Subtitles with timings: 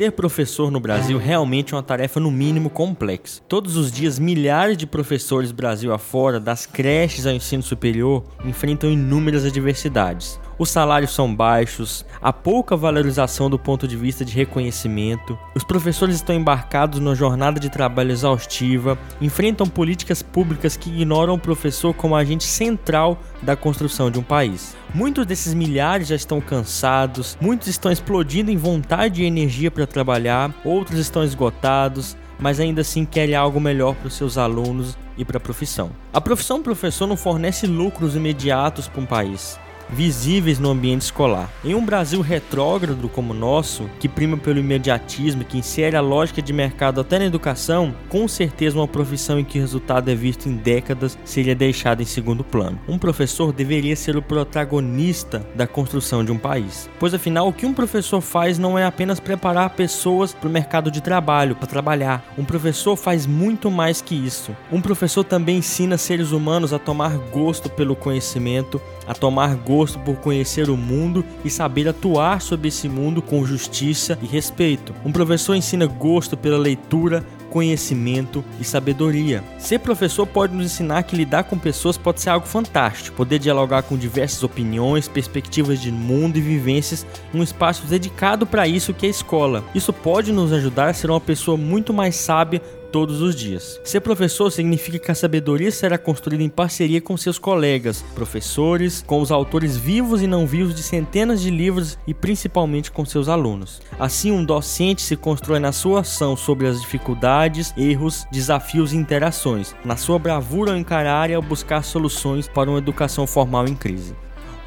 [0.00, 3.42] Ser professor no Brasil realmente é uma tarefa no mínimo complexa.
[3.46, 9.44] Todos os dias, milhares de professores Brasil afora, das creches ao ensino superior, enfrentam inúmeras
[9.44, 15.64] adversidades os salários são baixos, há pouca valorização do ponto de vista de reconhecimento, os
[15.64, 21.94] professores estão embarcados numa jornada de trabalho exaustiva, enfrentam políticas públicas que ignoram o professor
[21.94, 24.76] como agente central da construção de um país.
[24.92, 30.52] Muitos desses milhares já estão cansados, muitos estão explodindo em vontade e energia para trabalhar,
[30.64, 35.36] outros estão esgotados, mas ainda assim querem algo melhor para os seus alunos e para
[35.36, 35.90] a profissão.
[36.12, 39.58] A profissão professor não fornece lucros imediatos para um país
[39.92, 41.50] visíveis no ambiente escolar.
[41.64, 46.40] Em um Brasil retrógrado como o nosso, que prima pelo imediatismo, que insere a lógica
[46.40, 50.48] de mercado até na educação, com certeza uma profissão em que o resultado é visto
[50.48, 52.78] em décadas seria deixada em segundo plano.
[52.88, 57.66] Um professor deveria ser o protagonista da construção de um país, pois afinal o que
[57.66, 62.24] um professor faz não é apenas preparar pessoas para o mercado de trabalho, para trabalhar.
[62.38, 64.56] Um professor faz muito mais que isso.
[64.70, 70.14] Um professor também ensina seres humanos a tomar gosto pelo conhecimento, a tomar gosto por
[70.18, 74.94] conhecer o mundo e saber atuar sobre esse mundo com justiça e respeito.
[75.04, 79.42] Um professor ensina gosto pela leitura, conhecimento e sabedoria.
[79.58, 83.82] Ser professor pode nos ensinar que lidar com pessoas pode ser algo fantástico, poder dialogar
[83.82, 89.08] com diversas opiniões, perspectivas de mundo e vivências um espaço dedicado para isso que é
[89.08, 89.64] a escola.
[89.74, 93.80] Isso pode nos ajudar a ser uma pessoa muito mais sábia todos os dias.
[93.84, 99.20] Ser professor significa que a sabedoria será construída em parceria com seus colegas, professores, com
[99.20, 103.80] os autores vivos e não vivos de centenas de livros e principalmente com seus alunos.
[103.98, 109.74] Assim, um docente se constrói na sua ação sobre as dificuldades, erros, desafios e interações,
[109.84, 114.14] na sua bravura ao encarar e ao buscar soluções para uma educação formal em crise.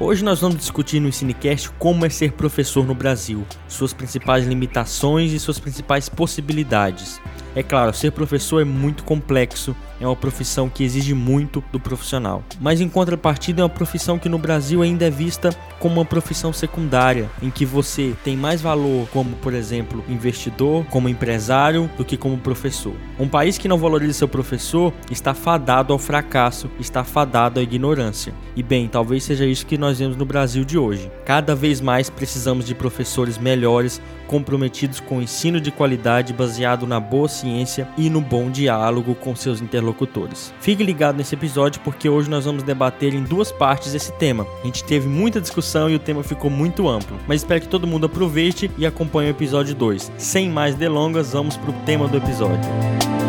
[0.00, 5.32] Hoje nós vamos discutir no Ensinecast como é ser professor no Brasil, suas principais limitações
[5.32, 7.20] e suas principais possibilidades.
[7.54, 12.42] É claro, ser professor é muito complexo, é uma profissão que exige muito do profissional.
[12.60, 16.52] Mas em contrapartida, é uma profissão que no Brasil ainda é vista como uma profissão
[16.52, 22.16] secundária, em que você tem mais valor como, por exemplo, investidor, como empresário, do que
[22.16, 22.94] como professor.
[23.20, 28.34] Um país que não valoriza seu professor está fadado ao fracasso, está fadado à ignorância.
[28.56, 31.10] E bem, talvez seja isso que nós vemos no Brasil de hoje.
[31.24, 37.00] Cada vez mais precisamos de professores melhores, comprometidos com o ensino de qualidade baseado na
[37.00, 40.52] boa ciência e no bom diálogo com seus interlocutores.
[40.60, 44.46] Fique ligado nesse episódio porque hoje nós vamos debater em duas partes esse tema.
[44.62, 47.86] A gente teve muita discussão e o tema ficou muito amplo, mas espero que todo
[47.86, 50.12] mundo aproveite e acompanhe o episódio 2.
[50.18, 53.23] Sem mais delongas, vamos para o tema do episódio.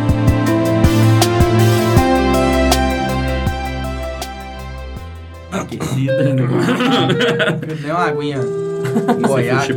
[5.62, 6.24] Aquecida.
[7.82, 8.40] Deu uma aguinha
[9.28, 9.68] Goiás.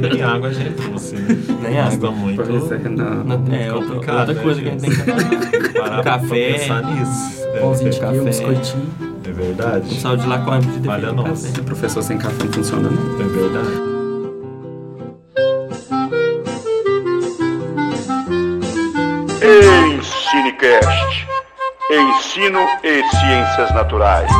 [0.00, 1.14] Nem água a gente trouxe.
[1.62, 2.10] Nem água.
[2.10, 2.42] muito.
[2.42, 3.24] Pois é, não.
[3.24, 6.26] Não, é, outra, outra né, coisa que a gente tem que Parar Café.
[6.52, 7.42] pra pensar nisso.
[7.54, 8.28] É, pãozinho de queijo, um café.
[8.30, 8.86] biscoitinho.
[9.24, 9.94] é verdade.
[9.94, 11.48] Um saldo de lá com a de Falha nossa.
[11.48, 13.20] Esse professor sem café não funciona, não.
[13.20, 13.90] É verdade.
[19.90, 21.09] Ensinecast.
[21.92, 24.30] Ensino e Ciências Naturais.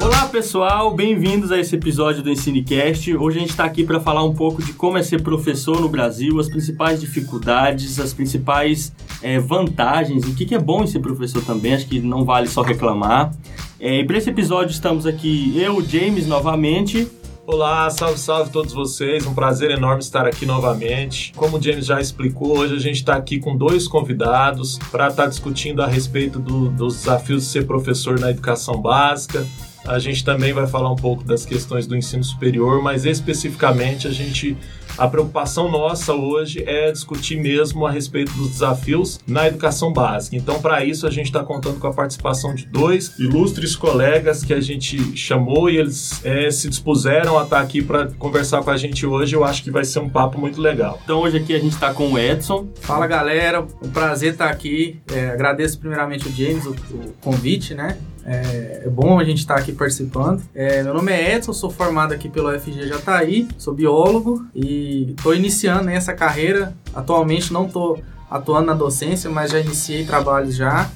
[0.00, 3.14] Olá pessoal, bem-vindos a esse episódio do Ensinecast.
[3.14, 5.88] Hoje a gente está aqui para falar um pouco de como é ser professor no
[5.90, 8.90] Brasil, as principais dificuldades, as principais
[9.22, 12.48] eh, vantagens, o que, que é bom em ser professor também, acho que não vale
[12.48, 13.34] só reclamar.
[13.78, 17.20] Eh, e para esse episódio estamos aqui eu, James, novamente.
[17.46, 19.26] Olá, salve, salve todos vocês.
[19.26, 21.32] Um prazer enorme estar aqui novamente.
[21.34, 25.26] Como o James já explicou, hoje a gente está aqui com dois convidados para estar
[25.26, 29.44] discutindo a respeito do- dos desafios de ser professor na educação básica.
[29.84, 34.12] A gente também vai falar um pouco das questões do ensino superior, mas especificamente a
[34.12, 34.56] gente
[35.00, 40.36] a preocupação nossa hoje é discutir mesmo a respeito dos desafios na educação básica.
[40.36, 44.52] Então, para isso, a gente está contando com a participação de dois ilustres colegas que
[44.52, 48.76] a gente chamou e eles eh, se dispuseram a estar aqui para conversar com a
[48.76, 49.34] gente hoje.
[49.34, 51.00] Eu acho que vai ser um papo muito legal.
[51.02, 52.68] Então hoje aqui a gente está com o Edson.
[52.82, 55.00] Fala galera, um prazer estar aqui.
[55.10, 57.96] É, agradeço primeiramente o James o, o convite, né?
[58.24, 60.42] É, é bom a gente estar aqui participando.
[60.54, 65.34] É, meu nome é Edson, sou formado aqui pelo FG Jataí, sou biólogo e estou
[65.34, 66.74] iniciando né, essa carreira.
[66.94, 68.00] Atualmente não estou
[68.30, 70.90] atuando na docência, mas já iniciei trabalhos já.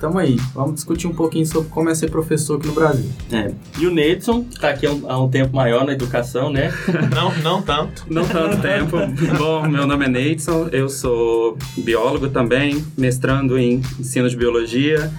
[0.00, 3.10] Tamo aí, vamos discutir um pouquinho sobre como é ser professor aqui no Brasil.
[3.32, 3.50] É.
[3.80, 6.72] E o Neidson, está aqui há um, há um tempo maior na educação, né?
[7.12, 8.06] Não, não tanto.
[8.08, 8.96] Não tanto tempo.
[9.36, 15.10] Bom, meu nome é Neidson, eu sou biólogo também, mestrando em ensino de biologia.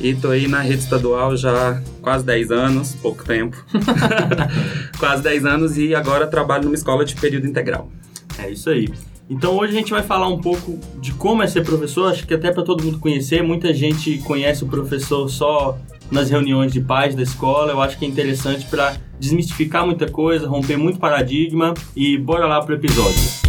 [0.00, 3.56] E tô aí na rede estadual já há quase 10 anos, pouco tempo.
[4.98, 7.90] quase 10 anos e agora trabalho numa escola de período integral.
[8.38, 8.88] É isso aí.
[9.28, 12.34] Então hoje a gente vai falar um pouco de como é ser professor, acho que
[12.34, 15.78] até para todo mundo conhecer, muita gente conhece o professor só
[16.10, 20.46] nas reuniões de pais da escola, eu acho que é interessante para desmistificar muita coisa,
[20.46, 23.43] romper muito paradigma e bora lá pro episódio.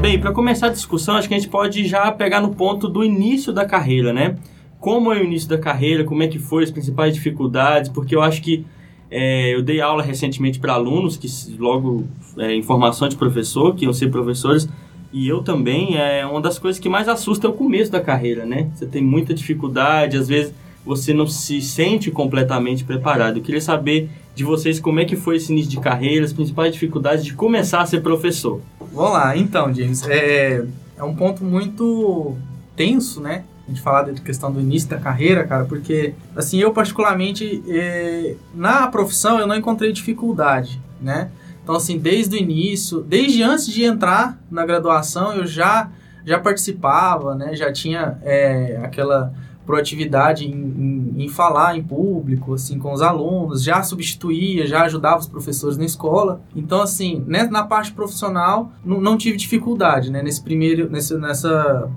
[0.00, 3.04] Bem, para começar a discussão, acho que a gente pode já pegar no ponto do
[3.04, 4.36] início da carreira, né?
[4.80, 8.22] Como é o início da carreira, como é que foi as principais dificuldades, porque eu
[8.22, 8.64] acho que
[9.10, 12.06] é, eu dei aula recentemente para alunos que logo
[12.38, 14.66] é, informação de professor, que iam ser professores,
[15.12, 18.46] e eu também, é uma das coisas que mais assusta é o começo da carreira,
[18.46, 18.70] né?
[18.74, 23.36] Você tem muita dificuldade, às vezes você não se sente completamente preparado.
[23.36, 26.72] Eu queria saber de vocês como é que foi esse início de carreira, as principais
[26.72, 28.62] dificuldades de começar a ser professor.
[28.92, 30.64] Vamos lá, então, James, é,
[30.96, 32.36] é um ponto muito
[32.74, 33.44] tenso, né?
[33.66, 38.34] A gente falar da questão do início da carreira, cara, porque, assim, eu particularmente, é,
[38.52, 41.30] na profissão, eu não encontrei dificuldade, né?
[41.62, 45.88] Então, assim, desde o início, desde antes de entrar na graduação, eu já,
[46.24, 47.54] já participava, né?
[47.54, 49.32] Já tinha é, aquela
[49.64, 55.18] proatividade em, em, em, falar em público, assim, com os alunos, já substituía, já ajudava
[55.18, 56.40] os professores na escola.
[56.54, 61.90] Então, assim, né, na parte profissional, não, não tive dificuldade, né, nesse primeiro, nesse, nessa,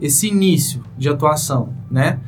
[0.00, 2.20] esse início de atuação, né?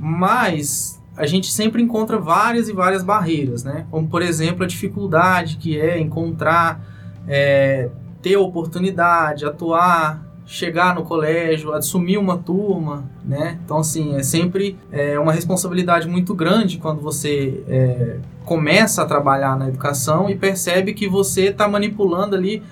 [0.00, 3.86] Mas a gente sempre encontra várias e várias barreiras, né?
[3.90, 6.80] Como, por exemplo, a dificuldade que é encontrar,
[7.26, 7.90] é,
[8.22, 13.58] ter oportunidade, atuar, chegar no colégio, assumir uma turma, né?
[13.62, 18.16] Então, assim, é sempre é, uma responsabilidade muito grande quando você é,
[18.46, 22.62] começa a trabalhar na educação e percebe que você está manipulando ali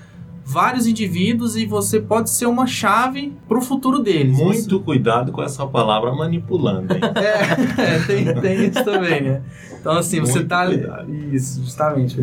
[0.47, 4.39] vários indivíduos e você pode ser uma chave para o futuro deles.
[4.39, 6.95] Muito cuidado com essa palavra manipulando.
[6.95, 7.01] Hein?
[7.77, 9.43] é, é tem, tem isso também, né?
[9.81, 10.67] Então, assim, Muito você tá.
[10.67, 11.13] Cuidado.
[11.33, 12.21] Isso, justamente.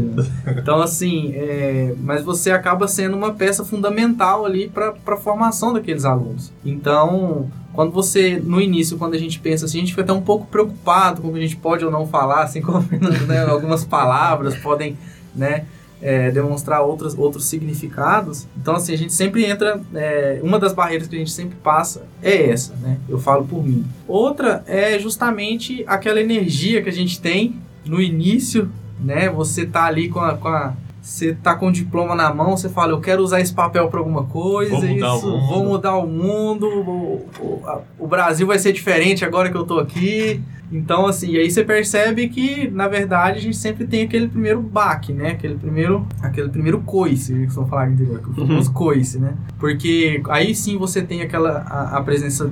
[0.58, 1.94] Então, assim, é...
[2.02, 6.52] mas você acaba sendo uma peça fundamental ali para a formação daqueles alunos.
[6.66, 10.22] Então, quando você, no início, quando a gente pensa assim, a gente fica até um
[10.22, 12.86] pouco preocupado com o que a gente pode ou não falar, assim como
[13.28, 14.98] né, algumas palavras podem,
[15.36, 15.66] né?
[16.03, 18.45] É, demonstrar outros, outros significados.
[18.57, 19.81] Então, assim, a gente sempre entra.
[19.95, 22.97] É, uma das barreiras que a gente sempre passa é essa, né?
[23.07, 23.85] Eu falo por mim.
[24.05, 27.55] Outra é justamente aquela energia que a gente tem
[27.85, 28.69] no início,
[29.00, 29.29] né?
[29.29, 30.73] Você tá ali com a, com a
[31.03, 34.00] você tá com o diploma na mão, você fala, eu quero usar esse papel para
[34.00, 35.47] alguma coisa, vou mudar isso, o mundo.
[35.47, 39.65] vou mudar o mundo, o, o, a, o, Brasil vai ser diferente agora que eu
[39.65, 40.41] tô aqui.
[40.71, 44.61] Então, assim, e aí você percebe que, na verdade, a gente sempre tem aquele primeiro
[44.61, 45.31] baque, né?
[45.31, 49.33] Aquele primeiro, aquele primeiro coice, que vão falar que o famoso coice, né?
[49.59, 52.50] Porque aí sim você tem aquela, a, a presença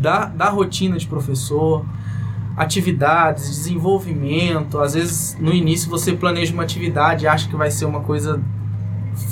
[0.00, 1.84] da, da rotina de professor,
[2.60, 4.78] atividades, desenvolvimento.
[4.78, 8.38] Às vezes, no início, você planeja uma atividade acha que vai ser uma coisa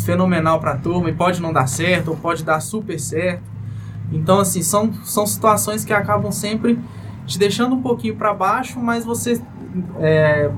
[0.07, 3.43] fenomenal para a turma e pode não dar certo ou pode dar super certo.
[4.11, 6.79] Então, assim, são, são situações que acabam sempre
[7.27, 9.39] te deixando um pouquinho para baixo, mas você,
[9.99, 10.51] é,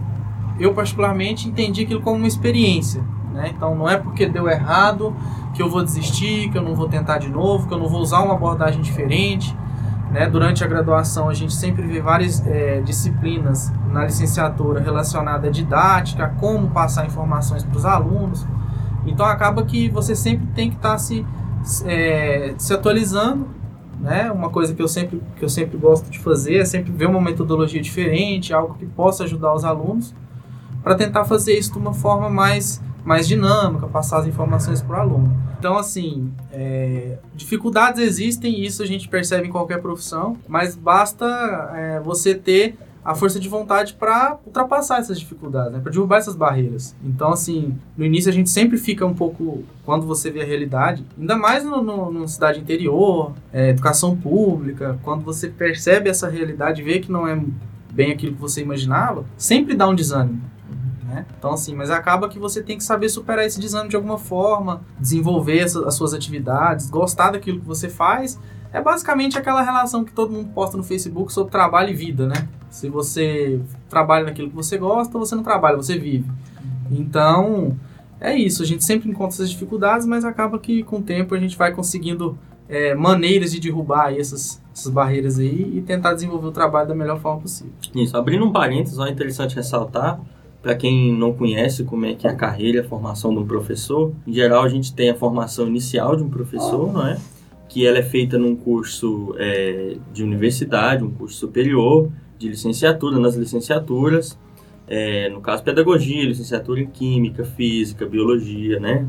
[0.60, 3.02] eu particularmente, entendi aquilo como uma experiência.
[3.32, 3.52] Né?
[3.52, 5.12] Então, não é porque deu errado
[5.54, 8.00] que eu vou desistir, que eu não vou tentar de novo, que eu não vou
[8.00, 9.56] usar uma abordagem diferente.
[10.10, 10.28] Né?
[10.28, 16.34] Durante a graduação, a gente sempre vê várias é, disciplinas na licenciatura relacionada à didática,
[16.40, 18.46] como passar informações para os alunos.
[19.06, 21.24] Então, acaba que você sempre tem que estar tá se,
[21.84, 23.48] é, se atualizando.
[24.00, 24.32] Né?
[24.32, 27.20] Uma coisa que eu, sempre, que eu sempre gosto de fazer é sempre ver uma
[27.20, 30.14] metodologia diferente, algo que possa ajudar os alunos,
[30.82, 35.00] para tentar fazer isso de uma forma mais, mais dinâmica, passar as informações para o
[35.00, 35.36] aluno.
[35.58, 41.26] Então, assim, é, dificuldades existem, isso a gente percebe em qualquer profissão, mas basta
[41.74, 45.80] é, você ter a força de vontade para ultrapassar essas dificuldades, né?
[45.80, 46.94] para derrubar essas barreiras.
[47.02, 51.04] Então, assim, no início a gente sempre fica um pouco, quando você vê a realidade,
[51.18, 56.82] ainda mais no, no, no cidade interior, é, educação pública, quando você percebe essa realidade
[56.82, 57.40] vê que não é
[57.90, 60.40] bem aquilo que você imaginava, sempre dá um desânimo
[61.10, 61.26] né?
[61.36, 64.82] Então, assim, mas acaba que você tem que saber superar esse desânimo de alguma forma,
[64.98, 68.38] desenvolver as suas atividades, gostar daquilo que você faz.
[68.72, 72.48] É basicamente aquela relação que todo mundo posta no Facebook sobre trabalho e vida, né?
[72.70, 76.30] Se você trabalha naquilo que você gosta, você não trabalha, você vive.
[76.88, 77.76] Então,
[78.20, 78.62] é isso.
[78.62, 81.72] A gente sempre encontra essas dificuldades, mas acaba que com o tempo a gente vai
[81.72, 82.38] conseguindo
[82.68, 87.18] é, maneiras de derrubar essas, essas barreiras aí e tentar desenvolver o trabalho da melhor
[87.18, 87.72] forma possível.
[87.96, 90.20] Isso, abrindo um parênteses, é interessante ressaltar
[90.62, 93.46] para quem não conhece como é que é a carreira e a formação de um
[93.46, 97.16] professor, em geral a gente tem a formação inicial de um professor, não é?
[97.70, 103.36] que ela é feita num curso é, de universidade, um curso superior, de licenciatura, nas
[103.36, 104.36] licenciaturas,
[104.88, 109.06] é, no caso pedagogia, licenciatura em química, física, biologia, né?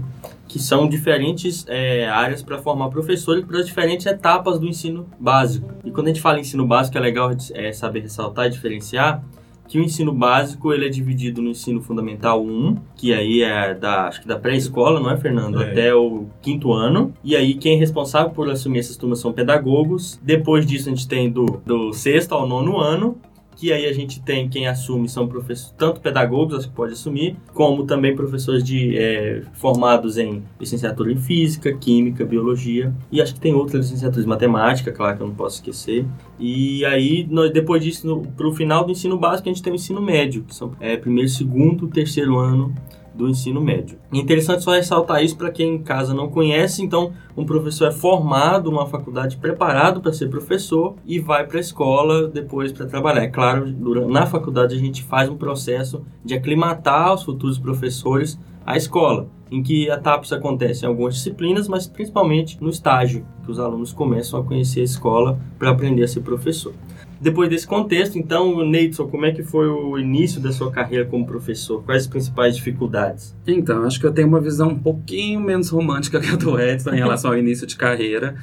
[0.48, 5.68] Que são diferentes é, áreas para formar professores para as diferentes etapas do ensino básico.
[5.84, 9.24] E quando a gente fala em ensino básico, é legal é, saber ressaltar e diferenciar
[9.72, 14.10] que o ensino básico ele é dividido no ensino fundamental 1, que aí é da,
[14.10, 15.64] acho que da pré-escola, não é, Fernando?
[15.64, 15.72] É.
[15.72, 17.14] Até o quinto ano.
[17.24, 20.20] E aí quem é responsável por assumir essas turmas são pedagogos.
[20.22, 23.16] Depois disso a gente tem do, do sexto ao nono ano
[23.62, 27.38] que aí a gente tem quem assume são professores, tanto pedagogos, acho que pode assumir,
[27.54, 33.40] como também professores de é, formados em licenciatura em física, química, biologia, e acho que
[33.40, 36.08] tem outras licenciaturas, matemática, claro que eu não posso esquecer.
[36.40, 39.76] E aí, nós, depois disso, para o final do ensino básico, a gente tem o
[39.76, 42.74] ensino médio, que são é, primeiro, segundo, terceiro ano
[43.14, 43.98] do ensino médio.
[44.14, 46.84] É interessante só ressaltar isso para quem em casa não conhece.
[46.84, 51.62] Então, um professor é formado numa faculdade preparado para ser professor e vai para a
[51.62, 53.24] escola depois para trabalhar.
[53.24, 53.68] É claro,
[54.08, 59.62] na faculdade a gente faz um processo de aclimatar os futuros professores à escola, em
[59.62, 64.44] que etapas acontecem em algumas disciplinas, mas principalmente no estágio, que os alunos começam a
[64.44, 66.74] conhecer a escola para aprender a ser professor.
[67.22, 71.24] Depois desse contexto, então, Neidson, como é que foi o início da sua carreira como
[71.24, 71.84] professor?
[71.84, 73.36] Quais as principais dificuldades?
[73.46, 76.90] Então, acho que eu tenho uma visão um pouquinho menos romântica que a do Edson
[76.90, 78.36] em relação ao início de carreira.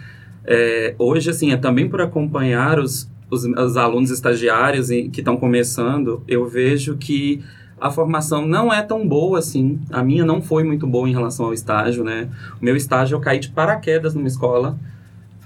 [0.44, 6.22] É, hoje, assim, é também por acompanhar os, os, os alunos estagiários que estão começando,
[6.28, 7.42] eu vejo que
[7.80, 9.80] a formação não é tão boa assim.
[9.90, 12.28] A minha não foi muito boa em relação ao estágio, né?
[12.60, 14.78] O meu estágio eu caí de paraquedas numa escola.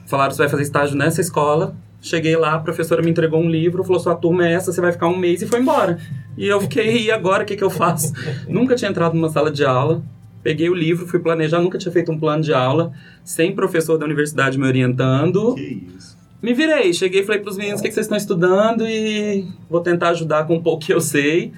[0.06, 3.84] Falaram, você vai fazer estágio nessa escola, Cheguei lá, a professora me entregou um livro,
[3.84, 5.98] falou: sua turma é essa, você vai ficar um mês e foi embora.
[6.36, 8.12] E eu fiquei, e agora o que, que eu faço?
[8.48, 10.02] nunca tinha entrado numa sala de aula.
[10.42, 12.92] Peguei o livro, fui planejar, nunca tinha feito um plano de aula,
[13.22, 15.54] sem professor da universidade me orientando.
[15.54, 16.18] Que isso.
[16.42, 19.46] Me virei, cheguei e falei para os meninos o que, que vocês estão estudando e
[19.70, 21.52] vou tentar ajudar com um pouco que eu sei.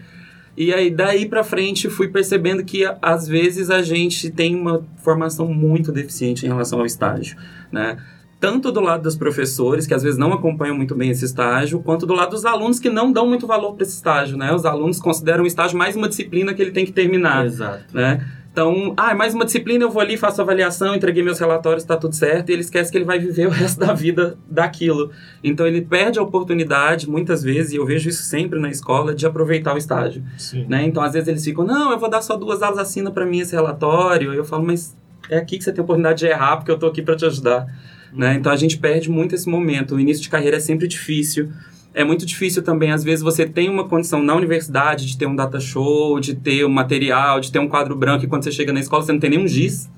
[0.55, 5.49] E aí, daí para frente, fui percebendo que às vezes a gente tem uma formação
[5.49, 7.37] muito deficiente em relação ao estágio,
[7.73, 7.97] né?
[8.45, 12.05] Tanto do lado dos professores, que às vezes não acompanham muito bem esse estágio, quanto
[12.05, 14.53] do lado dos alunos que não dão muito valor para esse estágio, né?
[14.53, 17.47] Os alunos consideram o estágio mais uma disciplina que ele tem que terminar.
[17.47, 17.85] Exato.
[17.95, 18.23] Né?
[18.53, 21.97] Então, ah, é mais uma disciplina, eu vou ali, faço avaliação, entreguei meus relatórios, está
[21.97, 25.11] tudo certo, e ele esquece que ele vai viver o resto da vida daquilo.
[25.43, 29.27] Então, ele perde a oportunidade, muitas vezes, e eu vejo isso sempre na escola, de
[29.27, 30.23] aproveitar o estágio.
[30.37, 30.67] Sim.
[30.69, 30.85] Né?
[30.85, 33.39] Então, às vezes eles ficam, não, eu vou dar só duas aulas, assina para mim
[33.39, 34.35] esse relatório.
[34.35, 34.95] Eu falo, mas
[35.31, 37.25] é aqui que você tem a oportunidade de errar, porque eu estou aqui para te
[37.25, 37.67] ajudar.
[38.15, 38.35] Né?
[38.35, 39.97] Então a gente perde muito esse momento.
[39.97, 41.51] O início de carreira é sempre difícil.
[41.93, 45.37] É muito difícil também, às vezes, você tem uma condição na universidade de ter um
[45.37, 48.73] data show, de ter um material, de ter um quadro branco, e quando você chega
[48.73, 49.89] na escola você não tem nenhum giz.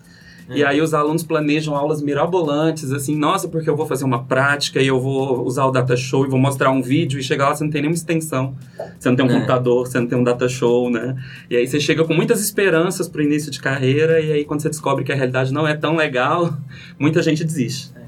[0.49, 0.59] É.
[0.59, 4.81] E aí os alunos planejam aulas mirabolantes, assim, nossa, porque eu vou fazer uma prática
[4.81, 7.55] e eu vou usar o data show e vou mostrar um vídeo e chegar lá
[7.55, 8.55] você não tem nenhuma extensão.
[8.99, 9.35] Você não tem um é.
[9.35, 11.17] computador, você não tem um data show, né?
[11.51, 14.61] E aí você chega com muitas esperanças para o início de carreira e aí quando
[14.61, 16.57] você descobre que a realidade não é tão legal,
[16.99, 17.91] muita gente desiste.
[17.97, 18.06] É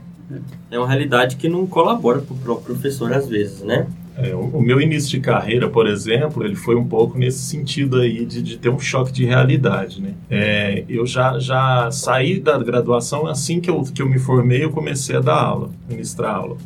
[0.73, 3.87] uma realidade que não colabora para o próprio professor às vezes, né?
[4.21, 8.27] É, o, meu início de carreira, por exemplo, ele foi um pouco nesse sentido aí
[8.27, 10.15] de, de ter um choque de realidade, né?
[10.29, 14.71] É, eu já, já saí da graduação assim que eu, que eu me formei, eu
[14.71, 16.57] comecei a dar aula, ministrar aula.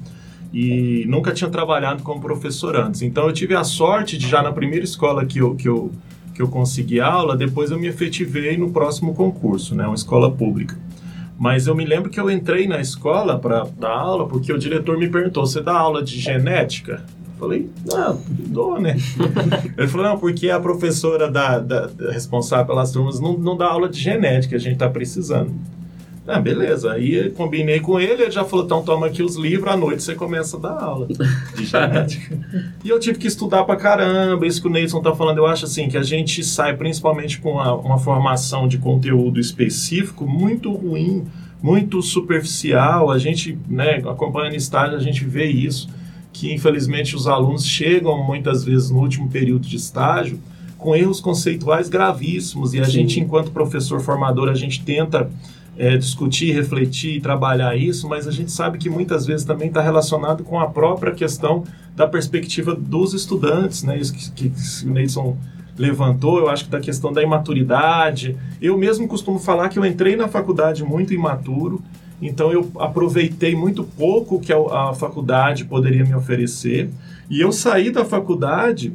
[0.50, 3.02] E nunca tinha trabalhado como professor antes.
[3.02, 5.90] Então eu tive a sorte de já na primeira escola que eu, que eu,
[6.34, 9.86] que eu consegui aula, depois eu me efetivei no próximo concurso, né?
[9.86, 10.74] Uma escola pública.
[11.38, 14.96] Mas eu me lembro que eu entrei na escola para dar aula porque o diretor
[14.98, 17.02] me perguntou: você dá aula de genética?
[17.24, 18.96] Eu falei, não, dou, né?
[19.76, 23.66] Ele falou, não, porque a professora da, da, da responsável pelas turmas não, não dá
[23.66, 25.52] aula de genética, a gente está precisando.
[26.26, 26.92] Ah, beleza.
[26.92, 30.14] Aí combinei com ele, ele já falou: então toma aqui os livros, à noite você
[30.14, 31.08] começa a dar aula
[31.56, 32.38] de genética.
[32.84, 34.46] e eu tive que estudar pra caramba.
[34.46, 37.52] Isso que o Neilson tá falando, eu acho assim, que a gente sai principalmente com
[37.52, 41.24] uma, uma formação de conteúdo específico muito ruim,
[41.60, 43.10] muito superficial.
[43.10, 45.88] A gente, né, acompanhando estágio, a gente vê isso.
[46.32, 50.40] Que infelizmente os alunos chegam muitas vezes no último período de estágio
[50.78, 52.90] com erros conceituais gravíssimos e a Sim.
[52.90, 55.30] gente, enquanto professor formador, a gente tenta
[55.82, 59.82] é, discutir, refletir e trabalhar isso, mas a gente sabe que muitas vezes também está
[59.82, 61.64] relacionado com a própria questão
[61.96, 63.98] da perspectiva dos estudantes, né?
[63.98, 65.36] Isso que, que, o Neidson
[65.76, 68.36] levantou, eu acho que da questão da imaturidade.
[68.60, 71.82] Eu mesmo costumo falar que eu entrei na faculdade muito imaturo,
[72.20, 76.90] então eu aproveitei muito pouco que a, a faculdade poderia me oferecer,
[77.28, 78.92] e eu saí da faculdade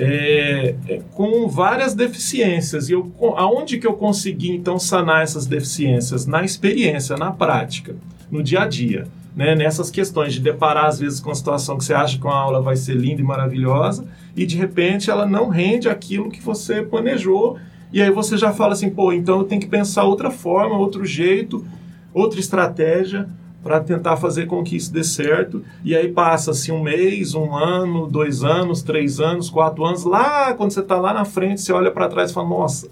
[0.00, 2.88] é, é, com várias deficiências.
[2.88, 6.26] E eu, aonde que eu consegui, então, sanar essas deficiências?
[6.26, 7.94] Na experiência, na prática.
[8.30, 9.06] no dia a dia.
[9.36, 12.34] Né, nessas questões de deparar às vezes com a situação que você acha que uma
[12.34, 14.04] aula vai ser linda e maravilhosa
[14.36, 17.56] e de repente ela não rende aquilo que você planejou
[17.92, 21.04] e aí você já fala assim, pô, então eu tenho que pensar outra forma, outro
[21.04, 21.64] jeito,
[22.12, 23.28] outra estratégia
[23.62, 25.62] para tentar fazer com que isso dê certo.
[25.84, 30.04] E aí passa-se um mês, um ano, dois anos, três anos, quatro anos.
[30.04, 32.88] Lá, quando você está lá na frente, você olha para trás e fala: Nossa,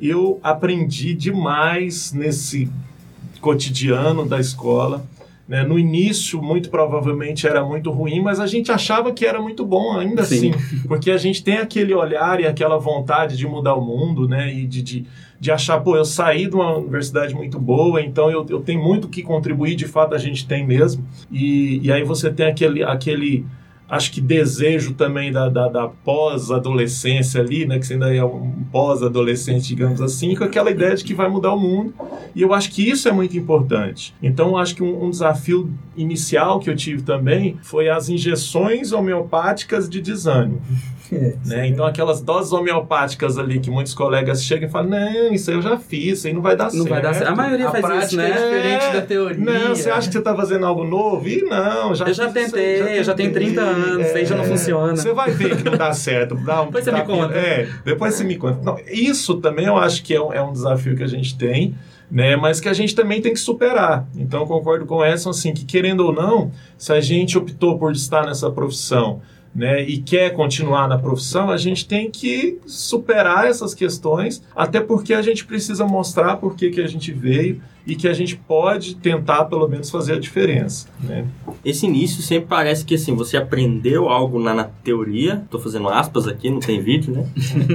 [0.00, 2.70] eu aprendi demais nesse
[3.40, 5.04] cotidiano da escola.
[5.46, 5.62] Né?
[5.62, 9.98] No início, muito provavelmente era muito ruim, mas a gente achava que era muito bom
[9.98, 10.50] ainda Sim.
[10.50, 14.52] assim, porque a gente tem aquele olhar e aquela vontade de mudar o mundo, né?
[14.52, 15.06] E de, de,
[15.44, 19.08] de achar, pô, eu saí de uma universidade muito boa, então eu, eu tenho muito
[19.08, 21.06] que contribuir, de fato a gente tem mesmo.
[21.30, 23.44] E, e aí você tem aquele, aquele
[23.86, 28.54] acho que desejo também da, da, da pós-adolescência ali, né, que você ainda é um
[28.72, 31.92] pós-adolescente, digamos assim, com aquela ideia de que vai mudar o mundo.
[32.34, 34.14] E eu acho que isso é muito importante.
[34.22, 38.92] Então, eu acho que um, um desafio inicial que eu tive também foi as injeções
[38.92, 40.62] homeopáticas de desânimo.
[41.14, 41.66] É, Né?
[41.68, 45.62] Então, aquelas doses homeopáticas ali que muitos colegas chegam e falam: Não, isso aí eu
[45.62, 46.88] já fiz, isso aí não vai dar Não certo.
[46.88, 47.28] vai dar certo.
[47.28, 48.30] A maioria A faz prática isso, né?
[48.30, 49.38] é diferente da teoria.
[49.44, 51.28] Não, você acha que você está fazendo algo novo?
[51.28, 54.44] E não, já Eu já tentei, eu já tenho 30 anos, isso aí já não
[54.44, 54.96] funciona.
[54.96, 56.34] Você vai ver que não dá certo.
[56.36, 57.34] Dá um Depois você me conta.
[57.34, 58.60] É, depois você me conta.
[58.62, 61.74] Não, isso também eu acho que é um, é um desafio que a gente tem,
[62.10, 62.36] né?
[62.36, 64.06] Mas que a gente também tem que superar.
[64.16, 67.92] Então eu concordo com Edson, assim, que querendo ou não, se a gente optou por
[67.92, 69.20] estar nessa profissão,
[69.54, 75.14] né, e quer continuar na profissão, a gente tem que superar essas questões, até porque
[75.14, 78.96] a gente precisa mostrar por que, que a gente veio e que a gente pode
[78.96, 80.88] tentar, pelo menos, fazer a diferença.
[81.02, 81.26] Né?
[81.64, 86.26] Esse início sempre parece que assim, você aprendeu algo na, na teoria, tô fazendo aspas
[86.26, 87.28] aqui, não tem vídeo, né?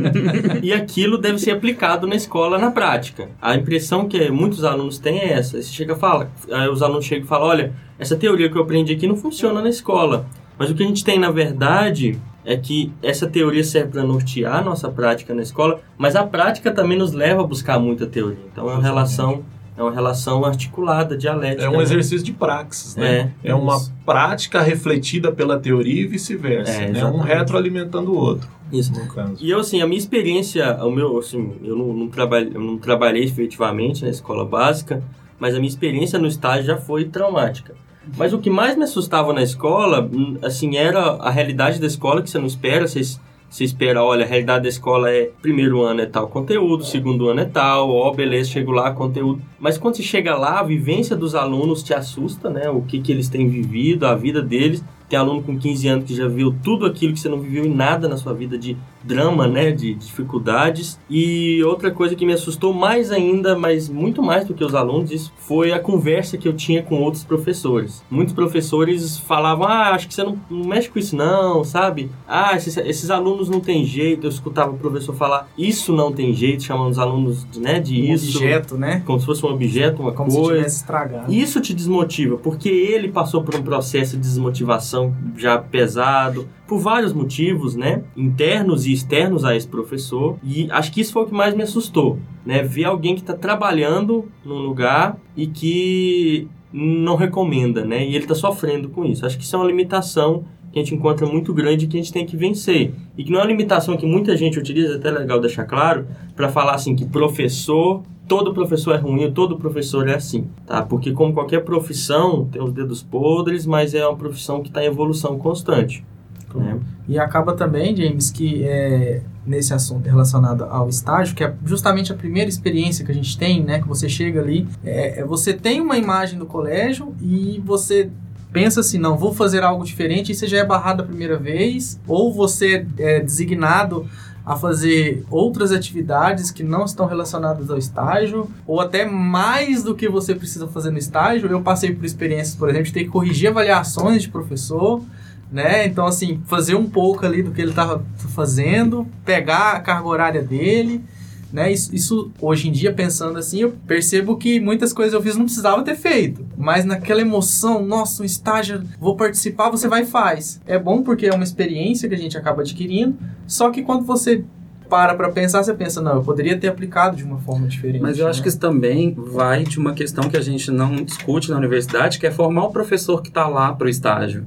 [0.64, 3.30] e aquilo deve ser aplicado na escola na prática.
[3.40, 5.62] A impressão que muitos alunos têm é essa.
[5.62, 6.32] Você chega fala,
[6.72, 9.70] os alunos chegam e falam, olha, essa teoria que eu aprendi aqui não funciona na
[9.70, 10.26] escola.
[10.60, 14.58] Mas o que a gente tem, na verdade, é que essa teoria serve para nortear
[14.58, 18.44] a nossa prática na escola, mas a prática também nos leva a buscar muita teoria.
[18.52, 19.46] Então é uma relação,
[19.78, 21.64] é uma relação articulada, dialética.
[21.64, 21.84] É um né?
[21.84, 23.32] exercício de praxis, né?
[23.42, 23.94] É, uma isso.
[24.06, 26.72] prática refletida pela teoria e vice-versa.
[26.74, 27.06] É, né?
[27.06, 28.92] Um retroalimentando o outro, Isso.
[28.92, 29.38] no caso.
[29.40, 32.78] E eu, assim, a minha experiência, o meu, assim, eu não, não, trabalhei, eu não
[32.78, 35.02] trabalhei efetivamente na escola básica,
[35.40, 37.74] mas a minha experiência no estágio já foi traumática.
[38.18, 42.22] Mas o que mais me assustava na escola, hum, assim, era a realidade da escola
[42.22, 43.02] que você não espera, você,
[43.50, 47.42] você espera, olha, a realidade da escola é primeiro ano é tal conteúdo, segundo ano
[47.42, 49.42] é tal, ó, beleza, chego lá, conteúdo.
[49.60, 52.70] Mas quando você chega lá, a vivência dos alunos te assusta, né?
[52.70, 54.84] O que, que eles têm vivido, a vida deles.
[55.10, 57.74] Tem aluno com 15 anos que já viu tudo aquilo que você não viveu em
[57.74, 61.00] nada na sua vida de drama, né, de dificuldades.
[61.10, 65.10] E outra coisa que me assustou mais ainda, mas muito mais do que os alunos,
[65.12, 68.04] isso foi a conversa que eu tinha com outros professores.
[68.12, 72.12] Muitos professores falavam: "Ah, acho que você não, não mexe com isso não, sabe?
[72.28, 74.26] Ah, esses, esses alunos não tem jeito".
[74.28, 78.00] Eu escutava o professor falar: "Isso não tem jeito", chamando os alunos, de, né, de
[78.02, 79.02] Um isso, objeto, né?
[79.06, 80.56] como se fosse um objeto, uma Como se coisa.
[80.58, 81.34] tivesse estragado.
[81.34, 84.99] Isso te desmotiva, porque ele passou por um processo de desmotivação
[85.36, 88.04] já pesado, por vários motivos, né?
[88.16, 90.38] Internos e externos a esse professor.
[90.44, 92.62] E acho que isso foi o que mais me assustou, né?
[92.62, 98.04] Ver alguém que está trabalhando num lugar e que não recomenda, né?
[98.04, 99.26] E ele está sofrendo com isso.
[99.26, 102.00] Acho que isso é uma limitação que a gente encontra muito grande e que a
[102.00, 102.94] gente tem que vencer.
[103.18, 106.08] E que não é uma limitação que muita gente utiliza, é até legal deixar claro,
[106.36, 110.84] para falar assim que professor todo professor é ruim, todo professor é assim, tá?
[110.84, 114.86] Porque como qualquer profissão, tem os dedos podres, mas é uma profissão que está em
[114.86, 116.06] evolução constante.
[116.54, 116.80] Né?
[117.08, 122.16] E acaba também, James, que é, nesse assunto relacionado ao estágio, que é justamente a
[122.16, 123.80] primeira experiência que a gente tem, né?
[123.80, 128.10] Que você chega ali, é, é você tem uma imagem do colégio e você
[128.52, 132.00] pensa assim, não, vou fazer algo diferente, e você já é barrado a primeira vez,
[132.08, 134.08] ou você é designado
[134.46, 140.10] a fazer outras atividades que não estão relacionadas ao estágio, ou até mais do que
[140.10, 141.48] você precisa fazer no estágio.
[141.48, 145.04] Eu passei por experiências, por exemplo, de ter que corrigir avaliações de professor,
[145.52, 145.86] né?
[145.86, 150.42] Então, assim, fazer um pouco ali do que ele estava fazendo, pegar a carga horária
[150.42, 151.04] dele,
[151.52, 151.72] né?
[151.72, 155.46] Isso, isso, hoje em dia, pensando assim, eu percebo que muitas coisas eu fiz não
[155.46, 156.46] precisava ter feito.
[156.58, 160.62] Mas naquela emoção, nossa, um estágio, vou participar, você vai e faz.
[160.66, 164.44] É bom porque é uma experiência que a gente acaba adquirindo, só que quando você
[164.90, 168.02] para pra pensar, você pensa, não, eu poderia ter aplicado de uma forma diferente.
[168.02, 168.44] Mas eu acho né?
[168.44, 172.26] que isso também vai de uma questão que a gente não discute na universidade, que
[172.26, 174.46] é formar o professor que está lá para o estágio.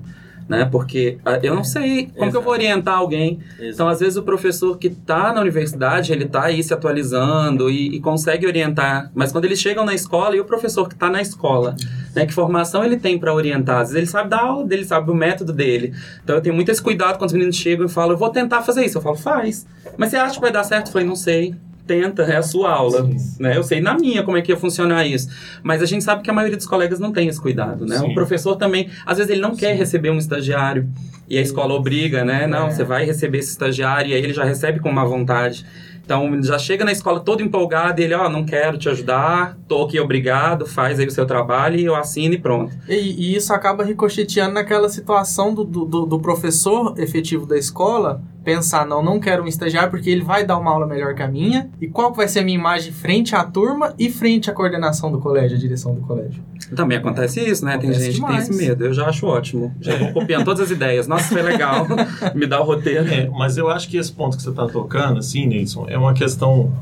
[0.53, 0.69] Né?
[0.71, 3.41] Porque ah, eu não sei como que eu vou orientar alguém.
[3.59, 7.97] Então, às vezes, o professor que está na universidade, ele está aí se atualizando e,
[7.97, 9.11] e, consegue orientar.
[9.15, 11.75] Mas quando eles chegam na escola, e o professor que está na escola,
[12.15, 12.27] né?
[12.27, 13.81] Que formação ele tem para orientar?
[13.81, 15.95] Às vezes ele sabe dar aula dele, sabe o método dele.
[16.23, 18.61] Então, eu tenho muito esse cuidado quando os meninos chegam e falam, eu vou tentar
[18.61, 18.99] fazer isso.
[18.99, 19.67] Eu falo, faz.
[19.97, 20.88] Mas você acha que vai dar certo?
[20.88, 21.55] Eu falei, não sei
[21.87, 23.09] tenta, é a sua aula.
[23.38, 23.57] Né?
[23.57, 25.29] Eu sei na minha como é que ia funcionar isso.
[25.62, 28.01] Mas a gente sabe que a maioria dos colegas não tem esse cuidado, né?
[28.01, 29.61] O professor também, às vezes ele não Sim.
[29.61, 30.88] quer receber um estagiário
[31.29, 32.47] e a escola obriga, né?
[32.47, 32.71] Não, é.
[32.71, 35.64] você vai receber esse estagiário e aí ele já recebe com má vontade.
[36.05, 39.57] Então, já chega na escola todo empolgado e ele, ó, oh, não quero te ajudar,
[39.68, 42.75] tô aqui obrigado, faz aí o seu trabalho e eu assino e pronto.
[42.88, 48.87] E, e isso acaba ricocheteando naquela situação do, do, do professor efetivo da escola pensar,
[48.87, 51.71] não, não quero um estagiário porque ele vai dar uma aula melhor que a minha.
[51.81, 55.19] E qual vai ser a minha imagem frente à turma e frente à coordenação do
[55.19, 56.43] colégio, a direção do colégio?
[56.75, 57.75] Também acontece isso, né?
[57.75, 58.45] Acontece tem gente demais.
[58.45, 58.85] que tem esse medo.
[58.85, 59.75] Eu já acho ótimo.
[59.81, 61.07] Já vou copiando todas as ideias.
[61.07, 61.87] Nossa, foi legal.
[62.35, 63.07] Me dá o roteiro.
[63.09, 66.15] É, mas eu acho que esse ponto que você está tocando, assim, Nilson, é uma
[66.15, 66.73] questão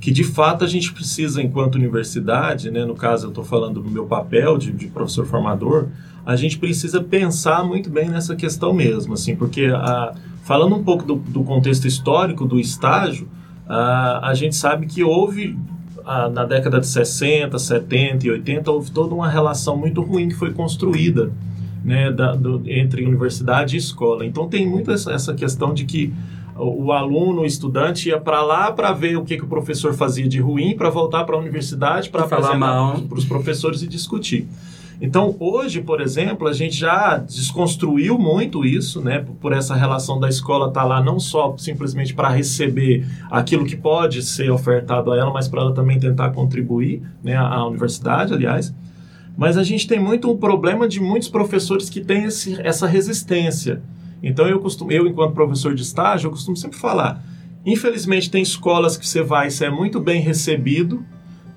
[0.00, 3.90] que de fato a gente precisa, enquanto universidade, né, no caso eu estou falando do
[3.90, 5.86] meu papel de, de, professor formador,
[6.24, 10.14] a gente precisa pensar muito bem nessa questão mesmo, assim, porque a,
[10.48, 13.28] Falando um pouco do, do contexto histórico do estágio,
[13.68, 15.54] a, a gente sabe que houve,
[16.06, 20.34] a, na década de 60, 70 e 80, houve toda uma relação muito ruim que
[20.34, 21.30] foi construída
[21.84, 24.24] né, da, do, entre universidade e escola.
[24.24, 26.14] Então tem muito essa, essa questão de que
[26.56, 29.92] o, o aluno, o estudante ia para lá para ver o que, que o professor
[29.92, 33.86] fazia de ruim, para voltar para a universidade para falar mal para os professores e
[33.86, 34.48] discutir.
[35.00, 40.28] Então, hoje, por exemplo, a gente já desconstruiu muito isso, né, por essa relação da
[40.28, 45.16] escola estar tá lá não só simplesmente para receber aquilo que pode ser ofertado a
[45.16, 48.74] ela, mas para ela também tentar contribuir, né, à universidade, aliás.
[49.36, 53.80] Mas a gente tem muito um problema de muitos professores que têm esse, essa resistência.
[54.20, 57.22] Então, eu costumo, eu enquanto professor de estágio, eu costumo sempre falar,
[57.64, 61.04] infelizmente tem escolas que você vai, você é muito bem recebido,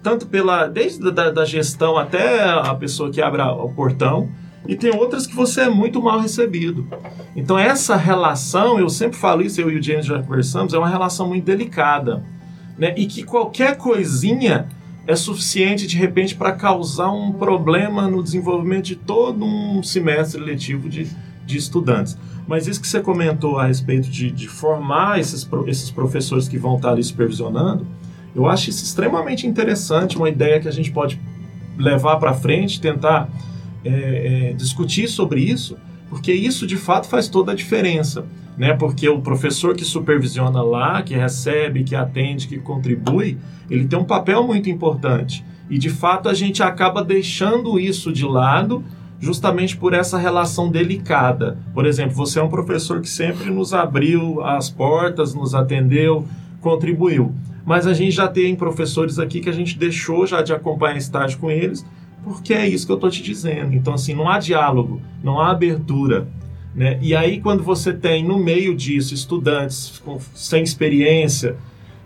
[0.01, 4.29] tanto pela desde da, da gestão até a pessoa que abre o portão,
[4.67, 6.87] e tem outras que você é muito mal recebido.
[7.35, 10.89] Então essa relação, eu sempre falo isso, eu e o James já conversamos, é uma
[10.89, 12.23] relação muito delicada,
[12.77, 12.93] né?
[12.95, 14.67] E que qualquer coisinha
[15.07, 20.87] é suficiente de repente para causar um problema no desenvolvimento de todo um semestre letivo
[20.87, 21.07] de,
[21.45, 22.17] de estudantes.
[22.47, 26.75] Mas isso que você comentou a respeito de, de formar esses, esses professores que vão
[26.75, 27.85] estar ali supervisionando,
[28.35, 31.19] eu acho isso extremamente interessante, uma ideia que a gente pode
[31.77, 33.29] levar para frente, tentar
[33.83, 35.77] é, é, discutir sobre isso,
[36.09, 38.25] porque isso de fato faz toda a diferença,
[38.57, 38.73] né?
[38.73, 43.37] Porque o professor que supervisiona lá, que recebe, que atende, que contribui,
[43.69, 45.43] ele tem um papel muito importante.
[45.69, 48.83] E de fato a gente acaba deixando isso de lado
[49.19, 51.57] justamente por essa relação delicada.
[51.73, 56.27] Por exemplo, você é um professor que sempre nos abriu as portas, nos atendeu,
[56.59, 57.33] contribuiu
[57.65, 61.37] mas a gente já tem professores aqui que a gente deixou já de acompanhar estágio
[61.39, 61.85] com eles,
[62.23, 63.73] porque é isso que eu estou te dizendo.
[63.73, 66.27] Então, assim, não há diálogo, não há abertura.
[66.73, 66.97] Né?
[67.01, 71.55] E aí, quando você tem no meio disso estudantes com, sem experiência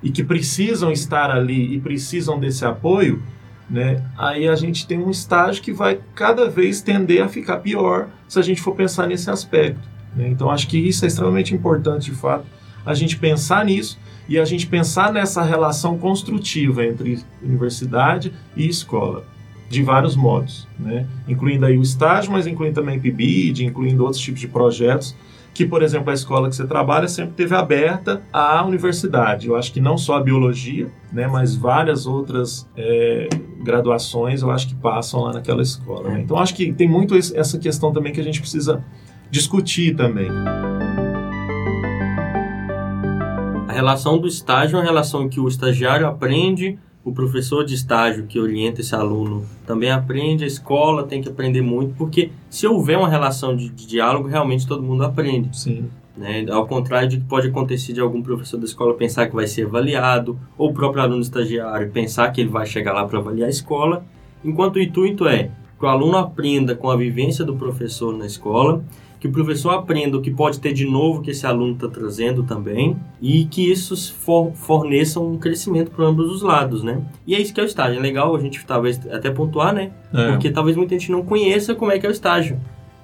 [0.02, 3.22] e que precisam estar ali e precisam desse apoio,
[3.70, 4.04] né?
[4.18, 8.40] aí a gente tem um estágio que vai cada vez tender a ficar pior se
[8.40, 9.88] a gente for pensar nesse aspecto.
[10.16, 10.30] Né?
[10.30, 12.46] Então, acho que isso é extremamente importante, de fato,
[12.86, 19.26] a gente pensar nisso e a gente pensar nessa relação construtiva entre universidade e escola,
[19.70, 21.08] de vários modos, né?
[21.28, 25.16] incluindo aí o estágio, mas incluindo também PIBID, incluindo outros tipos de projetos,
[25.54, 29.48] que, por exemplo, a escola que você trabalha sempre teve aberta à universidade.
[29.48, 33.30] Eu acho que não só a biologia, né, mas várias outras é,
[33.64, 36.10] graduações eu acho que passam lá naquela escola.
[36.10, 36.22] Né?
[36.22, 38.84] Então, acho que tem muito essa questão também que a gente precisa
[39.32, 40.30] discutir também
[43.76, 48.40] relação do estágio é uma relação que o estagiário aprende, o professor de estágio que
[48.40, 53.08] orienta esse aluno também aprende, a escola tem que aprender muito, porque se houver uma
[53.08, 55.56] relação de, de diálogo, realmente todo mundo aprende.
[55.56, 55.86] Sim.
[56.18, 56.46] Né?
[56.50, 59.68] Ao contrário de que pode acontecer de algum professor da escola pensar que vai ser
[59.68, 63.52] avaliado, ou o próprio aluno estagiário pensar que ele vai chegar lá para avaliar a
[63.52, 64.04] escola,
[64.44, 68.84] enquanto o intuito é que o aluno aprenda com a vivência do professor na escola
[69.26, 72.44] que o professor aprenda o que pode ter de novo que esse aluno está trazendo
[72.44, 77.02] também e que isso for, forneça um crescimento para ambos os lados, né?
[77.26, 77.98] E é isso que é o estágio.
[77.98, 79.92] É legal a gente talvez até pontuar, né?
[80.14, 80.32] É.
[80.32, 82.60] Porque talvez muita gente não conheça como é que é o estágio.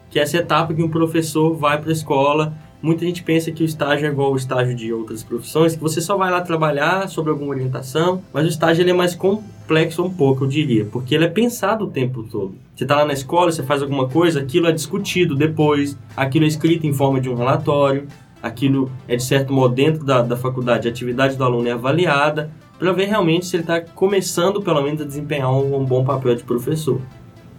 [0.10, 3.64] Que é essa etapa que um professor vai para a escola muita gente pensa que
[3.64, 7.08] o estágio é igual ao estágio de outras profissões, que você só vai lá trabalhar
[7.08, 11.14] sobre alguma orientação, mas o estágio ele é mais complexo um pouco, eu diria, porque
[11.14, 12.56] ele é pensado o tempo todo.
[12.76, 16.48] Você está lá na escola, você faz alguma coisa, aquilo é discutido depois, aquilo é
[16.48, 18.08] escrito em forma de um relatório,
[18.42, 22.52] aquilo é de certo modo dentro da, da faculdade, a atividade do aluno é avaliada,
[22.80, 26.34] para ver realmente se ele está começando pelo menos a desempenhar um, um bom papel
[26.34, 27.00] de professor.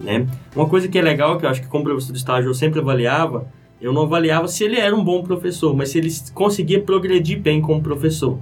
[0.01, 0.27] Né?
[0.57, 2.81] Uma coisa que é legal, que eu acho que como professor de estágio eu sempre
[2.81, 3.47] avaliava,
[3.83, 7.61] eu não avaliava se ele era um bom professor, mas se ele conseguia progredir bem
[7.61, 8.39] como professor.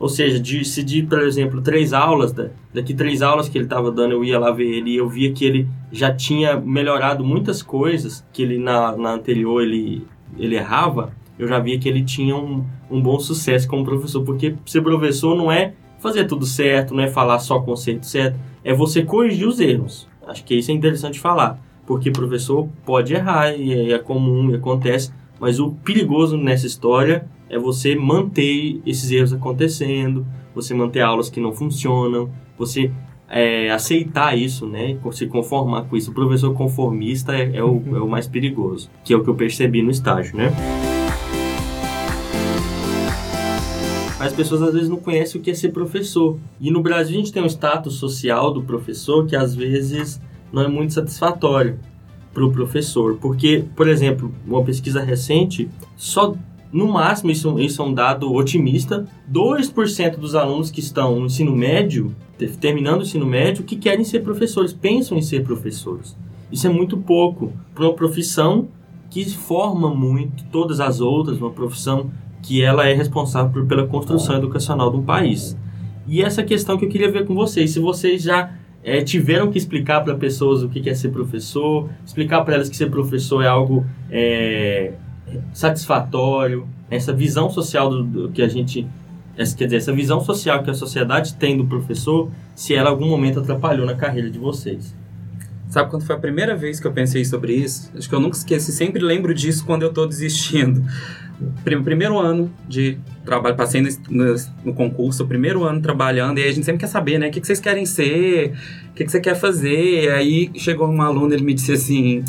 [0.00, 2.32] Ou seja, de, se de, por exemplo, três aulas,
[2.72, 5.30] daqui três aulas que ele estava dando, eu ia lá ver ele e eu via
[5.32, 10.06] que ele já tinha melhorado muitas coisas que ele na, na anterior ele,
[10.38, 14.24] ele errava, eu já via que ele tinha um, um bom sucesso como professor.
[14.24, 18.72] Porque ser professor não é fazer tudo certo, não é falar só conceito certo, é
[18.72, 20.08] você corrigir os erros.
[20.26, 25.10] Acho que isso é interessante falar porque professor pode errar e é comum e acontece,
[25.40, 31.40] mas o perigoso nessa história é você manter esses erros acontecendo, você manter aulas que
[31.40, 32.92] não funcionam, você
[33.26, 34.98] é, aceitar isso, né?
[35.12, 36.10] Se conformar com isso.
[36.10, 39.34] O professor conformista é, é, o, é o mais perigoso, que é o que eu
[39.34, 40.52] percebi no estágio, né?
[44.20, 46.38] As pessoas às vezes não conhecem o que é ser professor.
[46.60, 50.20] E no Brasil a gente tem um status social do professor que às vezes
[50.52, 51.78] não é muito satisfatório
[52.32, 53.16] para o professor.
[53.16, 56.34] Porque, por exemplo, uma pesquisa recente, só
[56.72, 61.54] no máximo, isso, isso é um dado otimista, 2% dos alunos que estão no ensino
[61.54, 62.14] médio,
[62.60, 66.16] terminando o ensino médio, que querem ser professores, pensam em ser professores.
[66.52, 68.68] Isso é muito pouco para uma profissão
[69.10, 72.10] que forma muito todas as outras, uma profissão
[72.42, 75.56] que ela é responsável por, pela construção educacional de um país.
[76.06, 79.58] E essa questão que eu queria ver com vocês, se vocês já é, tiveram que
[79.58, 83.48] explicar para pessoas o que é ser professor, explicar para elas que ser professor é
[83.48, 84.92] algo é,
[85.52, 88.86] satisfatório, essa visão social do, do, que a gente,
[89.36, 92.92] essa, quer dizer, essa visão social que a sociedade tem do professor, se ela em
[92.92, 94.94] algum momento atrapalhou na carreira de vocês.
[95.68, 97.90] Sabe quando foi a primeira vez que eu pensei sobre isso?
[97.94, 100.82] Acho que eu nunca esqueci, sempre lembro disso quando eu estou desistindo
[101.62, 106.52] primeiro ano de trabalho, passei no, no, no, concurso, primeiro ano trabalhando, e aí a
[106.52, 107.28] gente sempre quer saber, né?
[107.28, 108.54] O que, que vocês querem ser?
[108.90, 110.04] O que, que você quer fazer?
[110.04, 112.24] E aí chegou um aluno, ele me disse assim: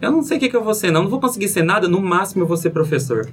[0.00, 1.88] Eu não sei o que, que eu vou ser, não, não vou conseguir ser nada,
[1.88, 3.28] no máximo eu vou ser professor.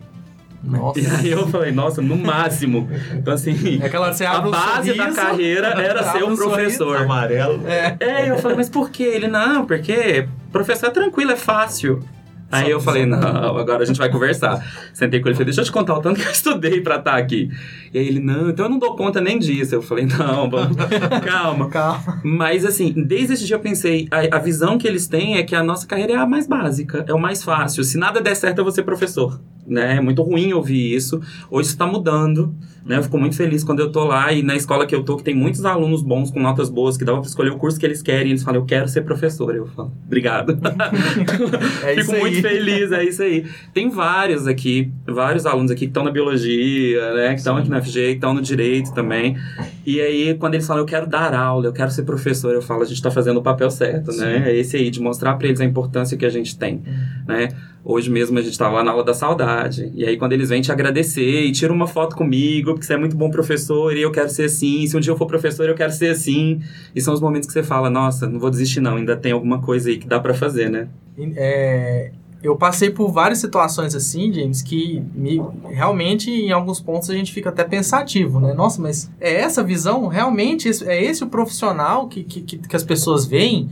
[0.64, 1.00] Nossa.
[1.00, 2.88] E aí eu falei, nossa, no máximo.
[3.14, 6.98] Então, assim, é aquela, a base um da carreira era ser um professor.
[6.98, 7.68] Amarelo.
[7.68, 7.98] É.
[8.00, 9.04] é, eu falei, mas por quê?
[9.04, 12.04] Ele, não, porque professor é tranquilo, é fácil.
[12.52, 14.64] Aí eu falei, não, agora a gente vai conversar.
[14.94, 16.96] Sentei com ele e falei, deixa eu te contar o tanto que eu estudei pra
[16.98, 17.50] estar tá aqui.
[17.94, 19.76] E aí ele, não, então eu não dou conta nem disso.
[19.76, 20.76] Eu falei, não, vamos,
[21.24, 21.70] calma.
[21.70, 22.22] calma.
[22.24, 25.56] Mas assim, desde esse dia eu pensei, a, a, visão que eles têm é que
[25.56, 27.84] a nossa carreira é a mais básica, é o mais fácil.
[27.84, 29.40] Se nada der certo, eu vou ser professor.
[29.72, 29.96] Né?
[29.96, 31.22] É muito ruim ouvir isso.
[31.50, 32.54] Hoje isso tá mudando.
[32.86, 32.98] Né?
[32.98, 35.24] Eu fico muito feliz quando eu tô lá e na escola que eu tô, que
[35.24, 38.02] tem muitos alunos bons com notas boas, que dá pra escolher o curso que eles
[38.02, 39.56] querem, eles falam, eu quero ser professor.
[39.56, 40.60] Eu falo, obrigado.
[41.86, 42.42] é fico muito aí.
[42.42, 43.46] feliz, é isso aí.
[43.74, 47.30] Tem vários aqui, vários alunos aqui que estão na biologia, né?
[47.30, 49.38] Que estão aqui na FG, que estão no direito também.
[49.86, 52.82] E aí, quando eles falam, eu quero dar aula, eu quero ser professor, eu falo,
[52.82, 54.22] a gente está fazendo o papel certo, Sim.
[54.22, 54.52] né?
[54.52, 57.24] É esse aí, de mostrar para eles a importância que a gente tem, hum.
[57.28, 57.50] né?
[57.84, 59.61] Hoje mesmo a gente estava lá na aula da saudade.
[59.94, 62.98] E aí, quando eles vêm te agradecer e tiram uma foto comigo, porque você é
[62.98, 64.88] muito bom professor e eu quero ser assim.
[64.88, 66.62] Se um dia eu for professor, eu quero ser assim.
[66.96, 68.96] E são os momentos que você fala: nossa, não vou desistir, não.
[68.96, 70.88] Ainda tem alguma coisa aí que dá para fazer, né?
[71.36, 72.12] É,
[72.44, 77.32] eu passei por várias situações assim, James, que me, realmente em alguns pontos a gente
[77.32, 78.54] fica até pensativo, né?
[78.54, 80.08] Nossa, mas é essa visão?
[80.08, 83.70] Realmente é esse o profissional que, que, que as pessoas veem?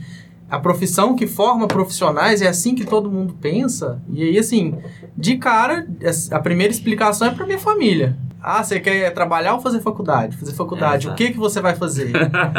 [0.49, 4.01] A profissão que forma profissionais é assim que todo mundo pensa.
[4.11, 4.75] E aí, assim,
[5.15, 5.87] de cara,
[6.31, 8.17] a primeira explicação é para minha família.
[8.41, 10.37] Ah, você quer trabalhar ou fazer faculdade?
[10.37, 12.11] Fazer faculdade, é, o que que você vai fazer?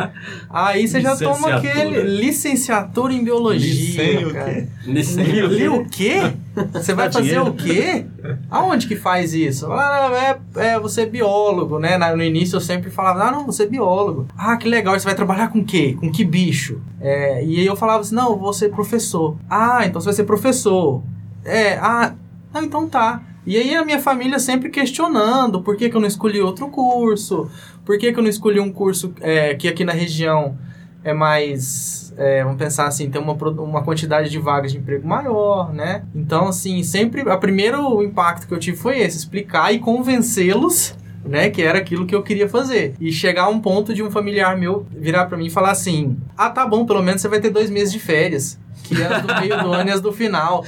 [0.50, 4.68] Aí você já toma aquele licenciatura em biologia, cara.
[4.86, 6.32] O Li o quê?
[6.72, 8.04] Você vai fazer o quê?
[8.50, 9.72] Aonde que faz isso?
[9.72, 10.38] Ah, não, é,
[10.72, 11.96] é você é biólogo, né?
[12.14, 14.26] No início eu sempre falava, ah, não, você é biólogo.
[14.36, 15.96] Ah, que legal, você vai trabalhar com o quê?
[15.98, 16.80] Com que bicho?
[17.00, 19.36] É, e aí eu falava assim, não, eu vou ser professor.
[19.48, 21.02] Ah, então você vai ser professor.
[21.44, 22.12] É, ah,
[22.52, 23.22] não, então tá.
[23.50, 27.50] E aí a minha família sempre questionando por que, que eu não escolhi outro curso,
[27.84, 30.56] por que, que eu não escolhi um curso é, que aqui na região
[31.02, 35.74] é mais, é, vamos pensar assim, tem uma, uma quantidade de vagas de emprego maior,
[35.74, 36.04] né?
[36.14, 41.50] Então, assim, sempre, a primeiro impacto que eu tive foi esse, explicar e convencê-los né,
[41.50, 42.94] que era aquilo que eu queria fazer.
[43.00, 46.16] E chegar a um ponto de um familiar meu virar para mim e falar assim:
[46.38, 49.22] "Ah, tá bom, pelo menos você vai ter dois meses de férias, que é as
[49.22, 50.64] do meio do ano e as do final".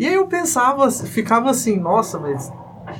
[0.00, 2.50] E aí eu pensava, ficava assim, nossa, mas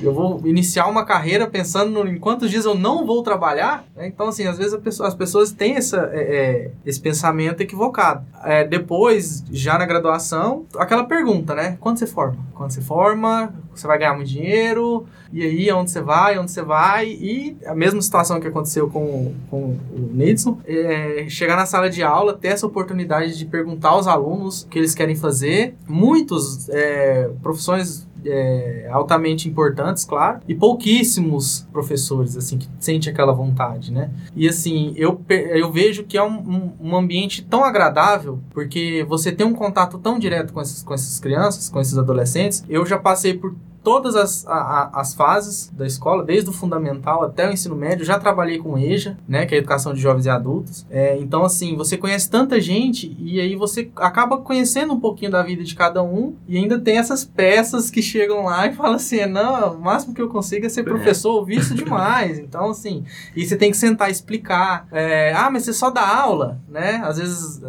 [0.01, 3.85] eu vou iniciar uma carreira pensando em quantos dias eu não vou trabalhar.
[3.95, 4.07] Né?
[4.07, 8.25] Então, assim, às vezes pessoa, as pessoas têm essa, é, é, esse pensamento equivocado.
[8.43, 11.77] É, depois, já na graduação, aquela pergunta, né?
[11.79, 12.37] Quando você forma?
[12.53, 16.61] Quando você forma, você vai ganhar muito dinheiro, e aí aonde você vai, onde você
[16.61, 21.89] vai, e a mesma situação que aconteceu com, com o Nidson, é, chegar na sala
[21.89, 25.75] de aula, ter essa oportunidade de perguntar aos alunos o que eles querem fazer.
[25.87, 33.91] Muitos é, profissões é, altamente importantes, claro, e pouquíssimos professores, assim, que sentem aquela vontade,
[33.91, 34.09] né?
[34.35, 39.31] E, assim, eu, eu vejo que é um, um, um, ambiente tão agradável, porque você
[39.31, 42.63] tem um contato tão direto com essas, com essas crianças, com esses adolescentes.
[42.69, 47.47] Eu já passei por todas as, a, as fases da escola, desde o fundamental até
[47.47, 48.05] o ensino médio.
[48.05, 50.85] Já trabalhei com EJA, né, que é a Educação de Jovens e Adultos.
[50.89, 55.41] É, então, assim, você conhece tanta gente e aí você acaba conhecendo um pouquinho da
[55.41, 59.25] vida de cada um e ainda tem essas peças que chegam lá e falam assim,
[59.25, 60.83] não, o máximo que eu consigo é ser é.
[60.83, 62.39] professor, ouvi isso demais.
[62.51, 64.85] Então, assim, e você tem que sentar e explicar.
[64.91, 67.01] É, ah, mas você só dá aula, né?
[67.03, 67.61] Às vezes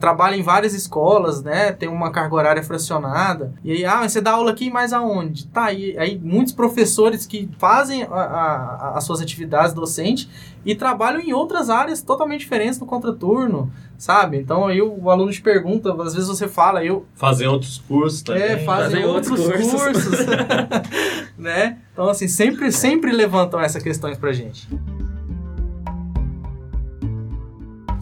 [0.00, 1.72] trabalha em várias escolas, né?
[1.72, 3.52] Tem uma carga horária fracionada.
[3.62, 5.46] E aí, ah, você dá aula aqui, mas aonde?
[5.46, 10.28] Tá, e aí muitos professores que fazem a, a, as suas atividades docentes
[10.64, 14.38] e trabalham em outras áreas totalmente diferentes no contraturno, sabe?
[14.38, 17.06] Então aí o, aluno te pergunta, às vezes você fala, eu...
[17.14, 18.42] Fazem outros cursos também.
[18.42, 20.06] É, fazem, outros, outros, cursos.
[20.06, 20.26] cursos
[21.36, 21.78] né?
[21.92, 24.68] Então assim, sempre, sempre levantam essas questões pra gente.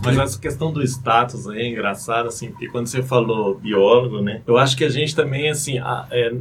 [0.05, 4.43] Mas essa questão do status aí é engraçada, assim, porque quando você falou biólogo, né?
[4.47, 5.79] Eu acho que a gente também, assim,
[6.11, 6.35] é,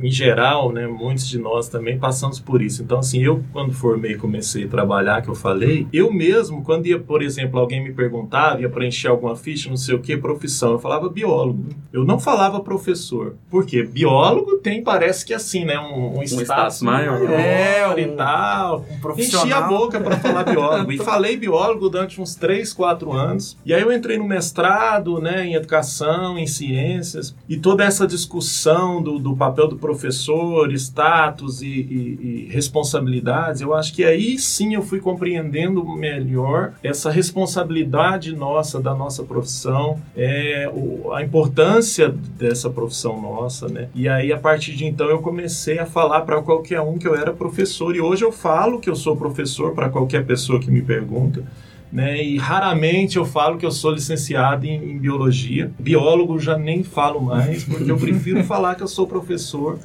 [0.00, 2.82] em geral, né, muitos de nós também passamos por isso.
[2.82, 6.98] Então, assim, eu quando formei comecei a trabalhar, que eu falei, eu mesmo, quando ia,
[6.98, 10.78] por exemplo, alguém me perguntava, ia preencher alguma ficha, não sei o que, profissão, eu
[10.78, 11.66] falava biólogo.
[11.92, 13.36] Eu não falava professor.
[13.50, 13.82] Por quê?
[13.82, 18.84] Biólogo tem, parece que assim, né, um, um, um status maior, maior é, e tal.
[18.90, 19.46] Um profissional.
[19.46, 20.92] Enchi a boca para falar biólogo.
[20.92, 23.56] e falei biólogo durante uns 3, 4 anos.
[23.64, 29.02] E aí eu entrei no mestrado, né, em educação, em ciências, e toda essa discussão
[29.02, 34.74] do, do papel do professor, status e, e, e, responsabilidades, eu acho que aí sim
[34.74, 42.68] eu fui compreendendo melhor essa responsabilidade nossa, da nossa profissão, é, o, a importância dessa
[42.68, 43.88] profissão nossa, né?
[43.94, 47.14] E aí, a partir de então, eu comecei a falar para qualquer um que eu
[47.14, 50.82] era professor, e hoje eu falo que eu sou professor para qualquer pessoa que me
[50.82, 51.44] pergunta.
[51.90, 55.70] Né, e raramente eu falo que eu sou licenciado em, em, biologia.
[55.78, 59.78] Biólogo já nem falo mais, porque eu prefiro falar que eu sou professor.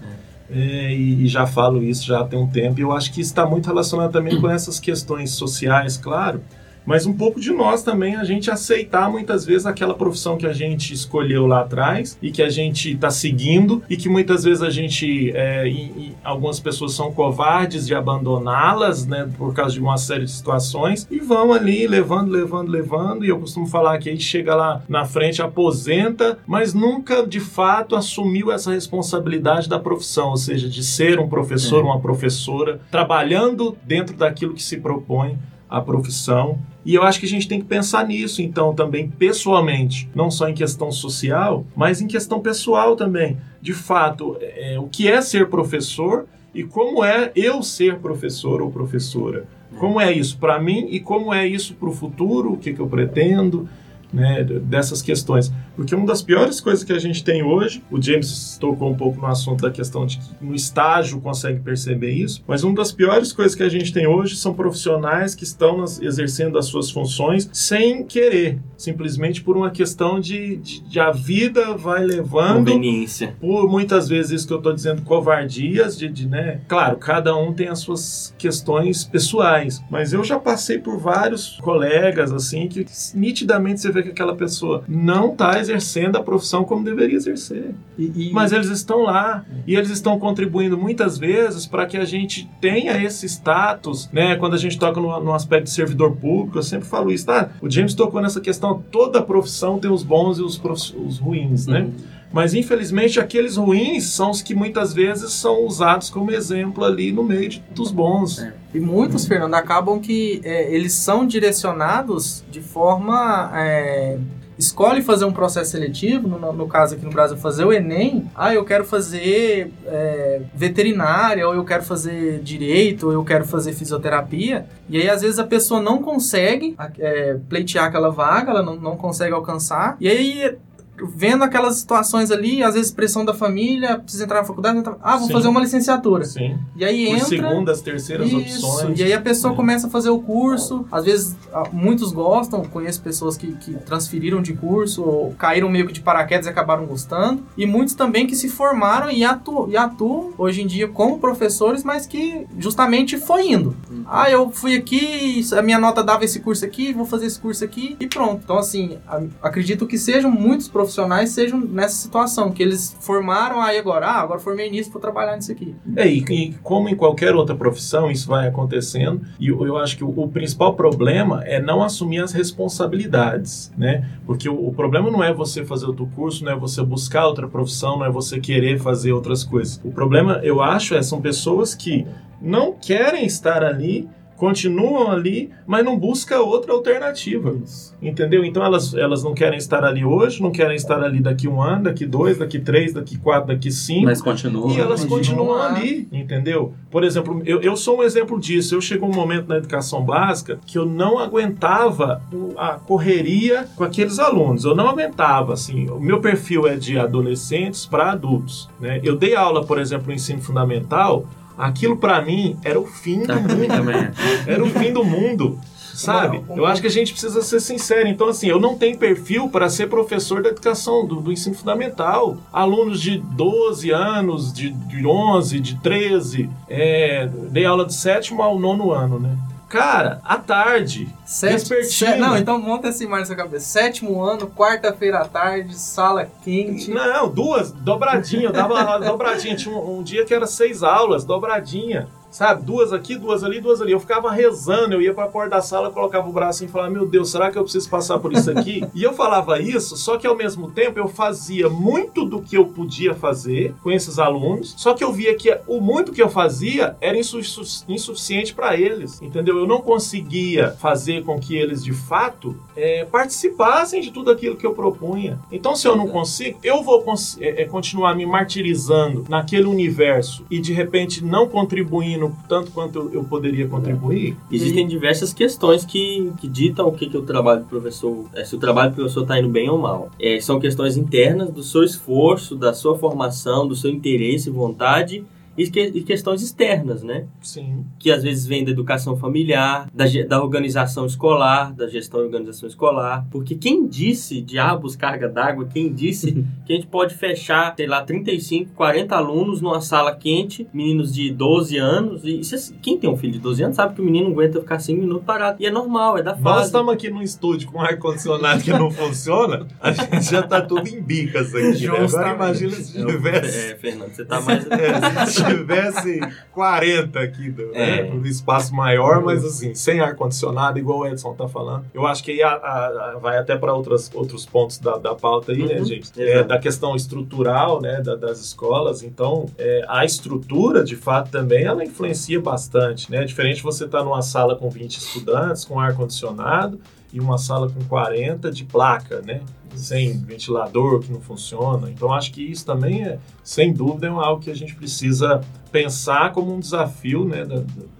[0.51, 2.79] É, e, e, já falo isso já tem um tempo.
[2.79, 6.41] E eu acho que está muito relacionado também com essas questões sociais, claro
[6.85, 10.53] mas um pouco de nós também a gente aceitar muitas vezes aquela profissão que a
[10.53, 14.69] gente escolheu lá atrás e que a gente está seguindo e que muitas vezes a
[14.69, 19.97] gente, é, e, e algumas pessoas são covardes de abandoná-las, né, por causa de uma
[19.97, 23.25] série de situações e vão ali levando, levando, levando.
[23.25, 27.39] E eu costumo falar que a gente chega lá na frente, aposenta, mas nunca de
[27.39, 31.83] fato assumiu essa responsabilidade da profissão, ou seja, de ser um professor, é.
[31.83, 35.37] uma professora, trabalhando dentro daquilo que se propõe
[35.73, 36.59] a profissão.
[36.85, 40.47] E eu acho que a gente tem que pensar nisso, então, também pessoalmente, não só
[40.47, 43.37] em questão social, mas em questão pessoal também.
[43.59, 48.69] De fato, é, o que é ser professor e como é eu ser professor ou
[48.69, 49.47] professora.
[49.79, 52.79] Como é isso para mim e como é isso para o futuro, o que, que
[52.79, 53.67] eu pretendo,
[54.13, 55.51] né, dessas questões.
[55.75, 59.19] Porque uma das piores coisas que a gente tem hoje, o James tocou um pouco
[59.19, 63.31] no assunto da questão de que no estágio consegue perceber isso, mas uma das piores
[63.31, 67.49] coisas que a gente tem hoje são profissionais que estão nas, exercendo as suas funções
[67.51, 72.65] sem querer, simplesmente por uma questão de, de, de a vida vai levando.
[72.65, 73.35] Conveniência.
[73.39, 76.61] Por muitas vezes isso que eu estou dizendo, covardias, de, de, né?
[76.67, 82.31] Claro, cada um tem as suas questões pessoais, mas eu já passei por vários colegas,
[82.31, 87.15] assim, que nitidamente você vê que aquela pessoa não está exercendo a profissão como deveria
[87.15, 87.73] exercer.
[87.97, 88.31] E, e...
[88.31, 93.01] Mas eles estão lá e eles estão contribuindo muitas vezes para que a gente tenha
[93.03, 94.35] esse status, né?
[94.35, 97.51] Quando a gente toca no, no, aspecto de servidor público, eu sempre falo isso, tá?
[97.61, 100.61] O James tocou nessa questão, toda profissão tem os bons e os,
[100.95, 101.81] os ruins, né?
[101.81, 101.93] Uhum.
[102.33, 107.23] Mas infelizmente aqueles ruins são os que muitas vezes são usados como exemplo ali no
[107.23, 108.39] meio de, dos bons.
[108.39, 108.53] É.
[108.73, 114.17] E muitos, Fernando, acabam que é, eles são direcionados de forma é,
[114.57, 118.53] escolhe fazer um processo seletivo, no, no, caso aqui no Brasil, fazer o Enem, ah,
[118.53, 124.65] eu quero fazer é, veterinária, ou eu quero fazer direito, ou eu quero fazer fisioterapia,
[124.89, 128.95] e aí às vezes a pessoa não consegue é, pleitear aquela vaga, ela não, não
[128.95, 130.57] consegue alcançar, e aí
[131.03, 135.17] vendo aquelas situações ali, às vezes pressão da família, precisa entrar na faculdade, entra- ah,
[135.17, 135.33] vou Sim.
[135.33, 136.25] fazer uma licenciatura.
[136.25, 136.57] Sim.
[136.75, 137.27] E aí Por entra.
[137.27, 138.99] segundas, terceiras Isso, opções.
[138.99, 139.55] E aí a pessoa É.
[139.55, 140.85] começa a fazer o curso.
[140.91, 142.63] Às vezes, ah, muitos gostam.
[142.65, 146.85] Conheço pessoas que, que transferiram de curso ou caíram meio que de paraquedas e acabaram
[146.85, 147.43] gostando.
[147.57, 151.83] E muitos também que se formaram e, atu e atuam hoje em dia como professores,
[151.83, 153.75] mas que justamente foi indo.
[154.07, 157.63] Ah, eu fui aqui, a minha nota dava esse curso aqui, vou fazer esse curso
[157.63, 158.41] aqui e pronto.
[158.43, 158.97] Então, assim,
[159.41, 164.39] acredito que sejam muitos profissionais sejam nessa situação, que eles formaram aí agora, ah, agora
[164.39, 165.75] formei nisso, vou trabalhar nisso aqui.
[165.95, 169.21] É, e, como em qualquer outra profissão, isso vai acontecendo.
[169.39, 174.07] E eu, acho que o, o principal problema é não assumir as responsabilidades, né?
[174.25, 177.47] Porque o, o problema não é você fazer outro curso, não é você buscar outra
[177.47, 179.81] profissão, não é você querer fazer outras coisas.
[179.83, 182.05] O problema, eu acho, é são pessoas que
[182.41, 184.07] não querem estar ali,
[184.43, 187.55] continuam ali, mas não buscam outra alternativa.
[188.01, 188.43] Entendeu?
[188.43, 191.83] Então elas, elas não querem estar ali hoje, não querem estar ali daqui um ano,
[191.83, 194.03] daqui dois, daqui três, daqui quatro, daqui cinco.
[194.03, 194.69] Mas continua.
[194.73, 195.73] E elas Continua continuam lá.
[195.73, 196.73] ali, entendeu?
[196.91, 198.75] Por exemplo, eu, eu sou um exemplo disso.
[198.75, 202.21] Eu chegou um momento na educação básica que eu não aguentava
[202.57, 204.65] a correria com aqueles alunos.
[204.65, 205.89] Eu não aguentava, assim.
[205.89, 208.99] O meu perfil é de adolescentes para adultos, né?
[209.03, 211.25] Eu dei aula, por exemplo, no ensino fundamental.
[211.57, 214.13] Aquilo para mim era o fim do mim mundo.
[214.47, 215.59] Era o fim do mundo.
[215.93, 216.43] Sabe?
[216.55, 218.07] Eu acho que a gente precisa ser sincero.
[218.07, 222.37] Então, assim, eu não tenho perfil para ser professor da educação, do, do ensino fundamental.
[222.51, 226.49] Alunos de 12 anos, de, de 11, de 13.
[226.67, 229.37] É, dei aula de sétimo ao nono ano, né?
[229.73, 231.07] Cara, à tarde.
[231.25, 233.65] Sete, se- não, então monta essa imagem na sua cabeça.
[233.65, 236.91] Sétimo ano, quarta-feira à tarde, sala quente.
[236.91, 238.49] Não, duas, dobradinha.
[238.49, 239.55] Eu dava dobradinha.
[239.55, 242.07] Tinha um, um dia que era seis aulas, dobradinha.
[242.33, 242.63] Sabe?
[242.63, 243.91] Duas aqui, duas ali, duas ali.
[243.91, 246.89] Eu ficava rezando, eu ia pra porta da sala, colocava o braço assim e falava:
[246.89, 248.83] Meu Deus, será que eu preciso passar por isso aqui?
[248.93, 252.65] e eu falava isso, só que ao mesmo tempo eu fazia muito do que eu
[252.65, 256.97] podia fazer com esses alunos, só que eu via que o muito que eu fazia
[256.99, 257.39] era insu-
[257.87, 259.59] insuficiente para eles, entendeu?
[259.59, 264.65] Eu não conseguia fazer com que eles de fato é, participassem de tudo aquilo que
[264.65, 265.39] eu propunha.
[265.51, 267.03] Então, se eu não consigo, eu vou
[267.39, 273.23] é, é, continuar me martirizando naquele universo e de repente não contribuindo tanto quanto eu,
[273.23, 274.37] poderia contribuir.
[274.51, 278.55] Existem diversas questões que, que ditam o que, que o trabalho do professor, é, se
[278.55, 280.09] o trabalho do professor está indo bem ou mal.
[280.19, 285.23] É, são questões internas do seu esforço, da sua formação, do seu interesse e vontade,
[285.57, 287.25] e, que- e questões externas, né?
[287.41, 287.85] Sim.
[287.99, 292.67] que às vezes vem da educação familiar, da, da organização escolar, da gestão e organização
[292.67, 293.25] escolar.
[293.31, 296.31] Porque quem disse, diabos, carga d'água, quem disse
[296.65, 301.31] que a gente pode fechar, sei lá, 35, 40 alunos numa sala quente, meninos de
[301.31, 304.25] 12 anos, e cês- quem tem um filho de 12 anos sabe que o menino
[304.25, 305.61] não aguenta ficar 5 minutos parado.
[305.61, 306.65] E é normal, é da Nós fase.
[306.67, 311.01] estamos aqui num estúdio com ar-condicionado que não funciona, a gente já tá tudo em
[311.01, 311.87] bicas aqui.
[311.87, 311.97] Né?
[311.99, 313.71] Agora imagina se É, tivesse.
[313.71, 314.63] é, Fernando, você tá mais...
[314.73, 316.19] É, tivesse
[316.51, 318.11] 40 aqui, do, né, É.
[318.11, 321.85] um espaço maior, mas assim, sem ar-condicionado, igual o Edson tá falando.
[321.93, 324.09] Eu acho que aí a- a- a- vai até para outros
[324.51, 326.11] pontos da, da pauta aí, né, Uhum, gente?
[326.21, 329.03] É, da questão estrutural, né, da- das escolas.
[329.03, 333.23] Então, é, a estrutura, de fato, também, ela influencia bastante, né?
[333.25, 336.79] Diferente você estar numa sala com 20 estudantes, com ar-condicionado,
[337.11, 339.41] e uma sala com 40 de placa, né?
[339.75, 341.89] Sem ventilador que não funciona.
[341.89, 346.31] Então acho que isso também é, sem dúvida, é algo que a gente precisa pensar
[346.33, 347.55] como um desafio né, da,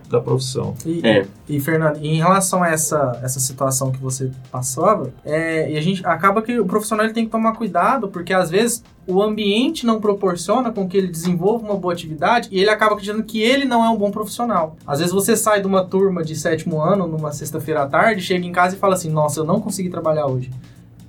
[0.09, 0.75] da- profissão.
[0.85, 1.25] E, É.
[1.49, 6.05] e, Fernando, em relação a essa, essa situação que você passava, é, e a gente
[6.05, 9.99] acaba que o profissional ele tem que tomar cuidado, porque às vezes o ambiente não
[9.99, 13.83] proporciona com que ele desenvolva uma boa atividade e ele acaba acreditando que ele não
[13.83, 14.75] é um bom profissional.
[14.85, 18.45] Às vezes você sai de uma turma de sétimo ano, numa sexta-feira à tarde, chega
[18.45, 20.51] em casa e fala assim: Nossa, eu não consegui trabalhar hoje.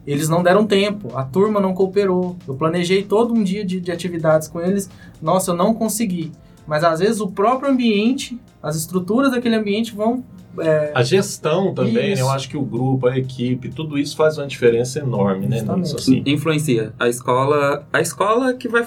[0.07, 2.37] Eles não deram tempo, a turma não cooperou.
[2.47, 4.91] Eu planejei todo um dia de, de atividades com eles,
[5.21, 6.31] nossa, eu não consegui.
[6.67, 10.25] Mas às vezes o próprio ambiente, as estruturas daquele ambiente vão.
[10.59, 12.13] é, A gestão também, né?
[12.13, 12.23] Isso.
[12.23, 15.63] eu acho que o grupo, a equipe, tudo isso faz uma diferença enorme, né?
[15.77, 16.23] Nisso, assim.
[16.27, 16.93] Influencia.
[16.99, 18.87] A escola, a escola que vai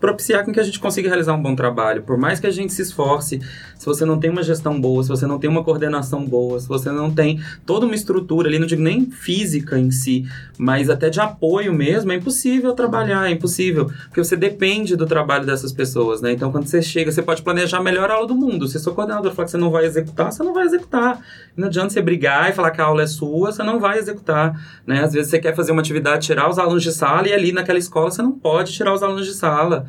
[0.00, 2.02] propiciar com que a gente consiga realizar um bom trabalho.
[2.02, 3.40] Por mais que a gente se esforce,
[3.76, 6.68] se você não tem uma gestão boa, se você não tem uma coordenação boa, se
[6.68, 10.26] você não tem toda uma estrutura ali, não digo nem física em si,
[10.56, 15.46] mas até de apoio mesmo, é impossível trabalhar, é impossível, porque você depende do trabalho
[15.46, 16.32] dessas pessoas, né?
[16.32, 18.66] Então, quando você chega, você pode planejar a melhor aula do mundo.
[18.68, 21.20] Se seu coordenador falar que você não vai executar, você não vai executar.
[21.56, 24.60] Não adianta você brigar e falar que a aula é sua, você não vai executar,
[24.86, 25.02] né?
[25.02, 27.78] Às vezes você quer fazer uma atividade, tirar os alunos de sala e ali naquela
[27.78, 29.87] escola você não pode tirar os alunos de sala.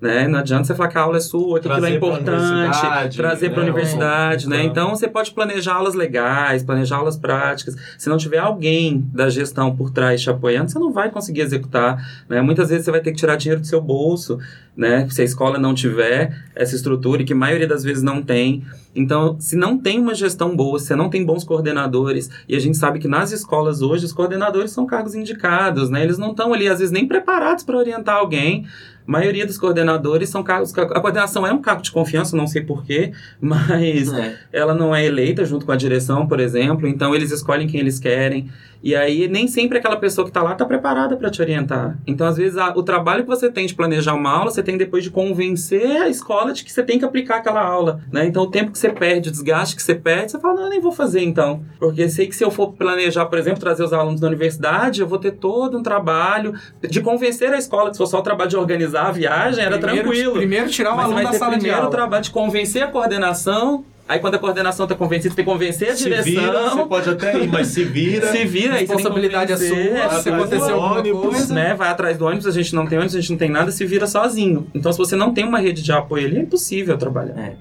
[0.00, 0.28] Né?
[0.28, 3.62] Não adianta você falar que a aula é sua, que aquilo é importante, trazer para
[3.62, 3.70] a né?
[3.72, 4.62] universidade, né?
[4.62, 7.74] Então- Então você pode planejar aulas legais, planejar aulas práticas.
[7.98, 11.98] Se não tiver alguém da gestão por trás te apoiando, você não vai conseguir executar,
[12.28, 12.40] né?
[12.40, 14.38] Muitas vezes você vai ter que tirar dinheiro do seu bolso,
[14.76, 15.08] né?
[15.10, 18.62] Se a escola não tiver essa estrutura, e que a maioria das vezes não tem.
[18.94, 22.60] Então, se não tem uma gestão boa, se você não tem bons coordenadores, e a
[22.60, 26.04] gente sabe que nas escolas hoje os coordenadores são cargos indicados, né?
[26.04, 28.64] Eles não estão ali, às vezes, nem preparados para orientar alguém.
[29.08, 30.76] A maioria dos coordenadores são cargos.
[30.76, 34.36] A coordenação é um cargo de confiança, não sei porquê, mas É.
[34.52, 37.98] ela não é eleita junto com a direção, por exemplo, então eles escolhem quem eles
[37.98, 38.50] querem.
[38.80, 41.98] E aí nem sempre aquela pessoa que está lá está preparada para te orientar.
[42.06, 44.76] Então, às vezes, a- o trabalho que você tem de planejar uma aula, você tem
[44.78, 48.00] depois de convencer a escola de que você tem que aplicar aquela aula.
[48.12, 48.24] Né?
[48.26, 50.68] Então, o tempo que você perde, o desgaste que você perde, você fala, não, eu
[50.70, 51.64] nem vou fazer então.
[51.80, 55.08] Porque sei que se eu for planejar, por exemplo, trazer os alunos da universidade, eu
[55.08, 56.54] vou ter todo um trabalho
[56.88, 59.78] de convencer a escola que se for só o trabalho de organizar a viagem, era
[59.78, 60.32] primeiro, tranquilo.
[60.34, 61.90] Primeiro tirar o Mas aluno vai da sala de primeiro o aula.
[61.90, 63.84] trabalho de convencer a coordenação.
[64.08, 66.24] Aí quando a coordenação tá convencida, você tem que convencer a Se direção.
[66.32, 68.32] vira, você pode até ir, mas se vira.
[68.32, 71.54] Se vira, que Responsabilidade é sua, se acontecer alguma ônibus, coisa.
[71.54, 71.74] né?
[71.74, 73.84] Vai atrás do ônibus, a gente não tem ônibus, a gente não tem nada, se
[73.84, 74.66] vira sozinho.
[74.74, 77.38] Então, se você não tem uma rede de apoio ali, é impossível trabalhar.
[77.38, 77.56] É.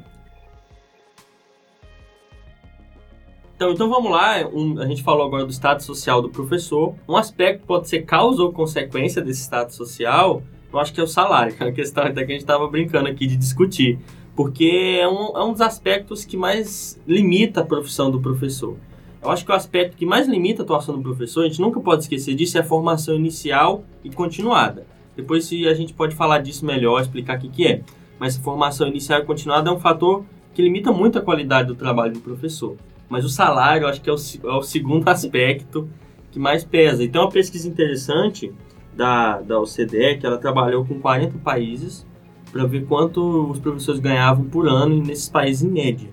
[3.55, 6.93] Então, então vamos lá, um- a gente falou agora do status social do professor.
[7.09, 11.03] Um aspecto que pode ser causa ou consequência desse status social, eu acho que é
[11.03, 13.99] o salário, que é uma questão até que a gente estava brincando aqui de discutir.
[14.35, 18.77] Porque é um, é um dos aspectos que mais limita a profissão do professor.
[19.21, 21.79] Eu acho que o aspecto que mais limita a atuação do professor, a gente nunca
[21.79, 24.85] pode esquecer disso, é a formação inicial e continuada.
[25.15, 27.81] Depois se a gente pode falar disso melhor, explicar o que, que é.
[28.19, 31.75] Mas a formação inicial e continuada é um fator que limita muito a qualidade do
[31.75, 32.77] trabalho do professor.
[33.09, 35.89] Mas o salário, eu acho que é o, é o segundo aspecto
[36.31, 37.03] que mais pesa.
[37.03, 38.53] E tem uma pesquisa interessante
[38.97, 42.05] da, da OCDE, que ela trabalhou com 40 países
[42.51, 46.09] para ver quanto os professores ganhavam por ano nesses países em média.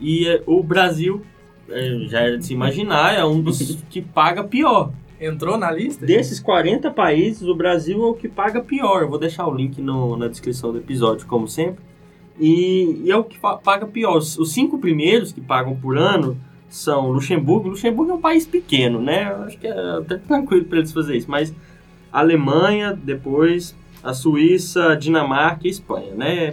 [0.00, 1.22] E eh, o Brasil,
[1.68, 3.58] eh, já era de se imaginar, é um dos
[3.90, 4.90] que paga pior.
[5.20, 6.06] Entrou na lista?
[6.06, 9.02] Desses 40 países, o Brasil é o que paga pior.
[9.02, 11.84] Eu vou deixar o link no- na descrição do episódio, como sempre.
[12.38, 14.16] E, e é o que paga pior.
[14.18, 16.38] Os, os cinco primeiros que pagam por ano
[16.68, 17.68] são Luxemburgo.
[17.70, 19.28] Luxemburgo é um país pequeno, né?
[19.28, 21.28] Eu acho que é até tranquilo para eles fazer isso.
[21.28, 21.52] Mas
[22.12, 26.52] Alemanha, depois a Suíça, Dinamarca e Espanha, né?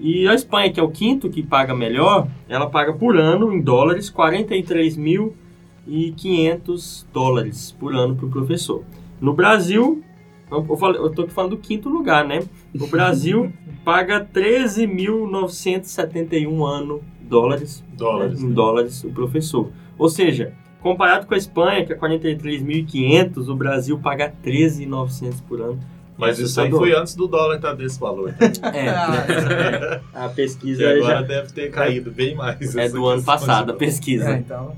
[0.00, 3.60] E a Espanha, que é o quinto que paga melhor, ela paga por ano, em
[3.60, 8.82] dólares, 43.500 dólares por ano para o professor.
[9.20, 10.02] No Brasil,
[10.50, 12.40] eu, aqui falando do quinto lugar, né?
[12.78, 13.52] O Brasil
[13.84, 18.42] paga 13.971 ano dólares, Dólares.
[18.42, 19.70] em dólares o professor.
[19.98, 20.52] Ou seja,
[20.84, 25.80] comparado com a Espanha, que é 43.500, o Brasil paga 13.900 por ano.
[26.16, 26.78] Mas isso aí Assustador.
[26.78, 28.32] foi antes do dólar estar desse valor.
[28.72, 30.00] É, Ah, né?
[30.14, 32.76] a E pesquisa agora já deve ter caído bem mais.
[32.76, 34.30] é do ano passado, a pesquisa.
[34.30, 34.76] é, então.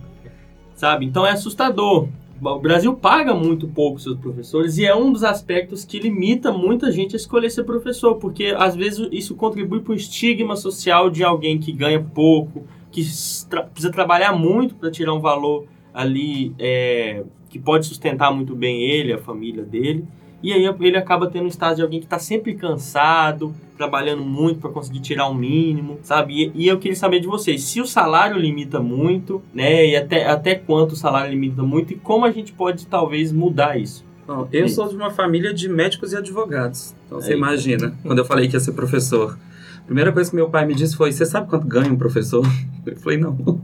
[0.75, 1.05] sabe?
[1.05, 2.09] Então é assustador.
[2.41, 6.91] O Brasil paga muito pouco seus professores e é um dos aspectos que limita muita
[6.93, 11.25] gente a escolher ser professor, porque às vezes isso contribui para o estigma social de
[11.25, 13.03] alguém que ganha pouco, que
[13.49, 15.65] tra- precisa trabalhar muito para tirar um valor
[15.97, 20.05] ali é, que pode sustentar muito bem ele, a família dele.
[20.43, 24.61] E aí ele acaba tendo um estado de alguém que está sempre cansado, trabalhando muito
[24.61, 26.53] para conseguir tirar o mínimo, sabe?
[26.55, 29.87] E, e eu queria saber de vocês, se o salário limita muito, né?
[29.87, 33.81] E até, até quanto o salário limita muito e como a gente pode talvez mudar
[33.81, 34.05] isso.
[34.27, 34.75] Bom, eu Sim.
[34.75, 36.95] sou de uma família de médicos e advogados.
[37.07, 39.39] Então você imagina, quando eu falei que ia ser professor.
[39.87, 42.45] Primeira coisa que meu pai me disse foi: Você sabe quanto ganha um professor?
[42.85, 43.63] Eu falei: Não.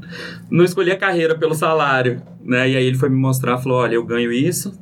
[0.51, 2.23] Não escolhi a carreira pelo salário.
[2.43, 2.71] Né?
[2.71, 4.73] E aí ele foi me mostrar: falou, Olha, eu ganho isso,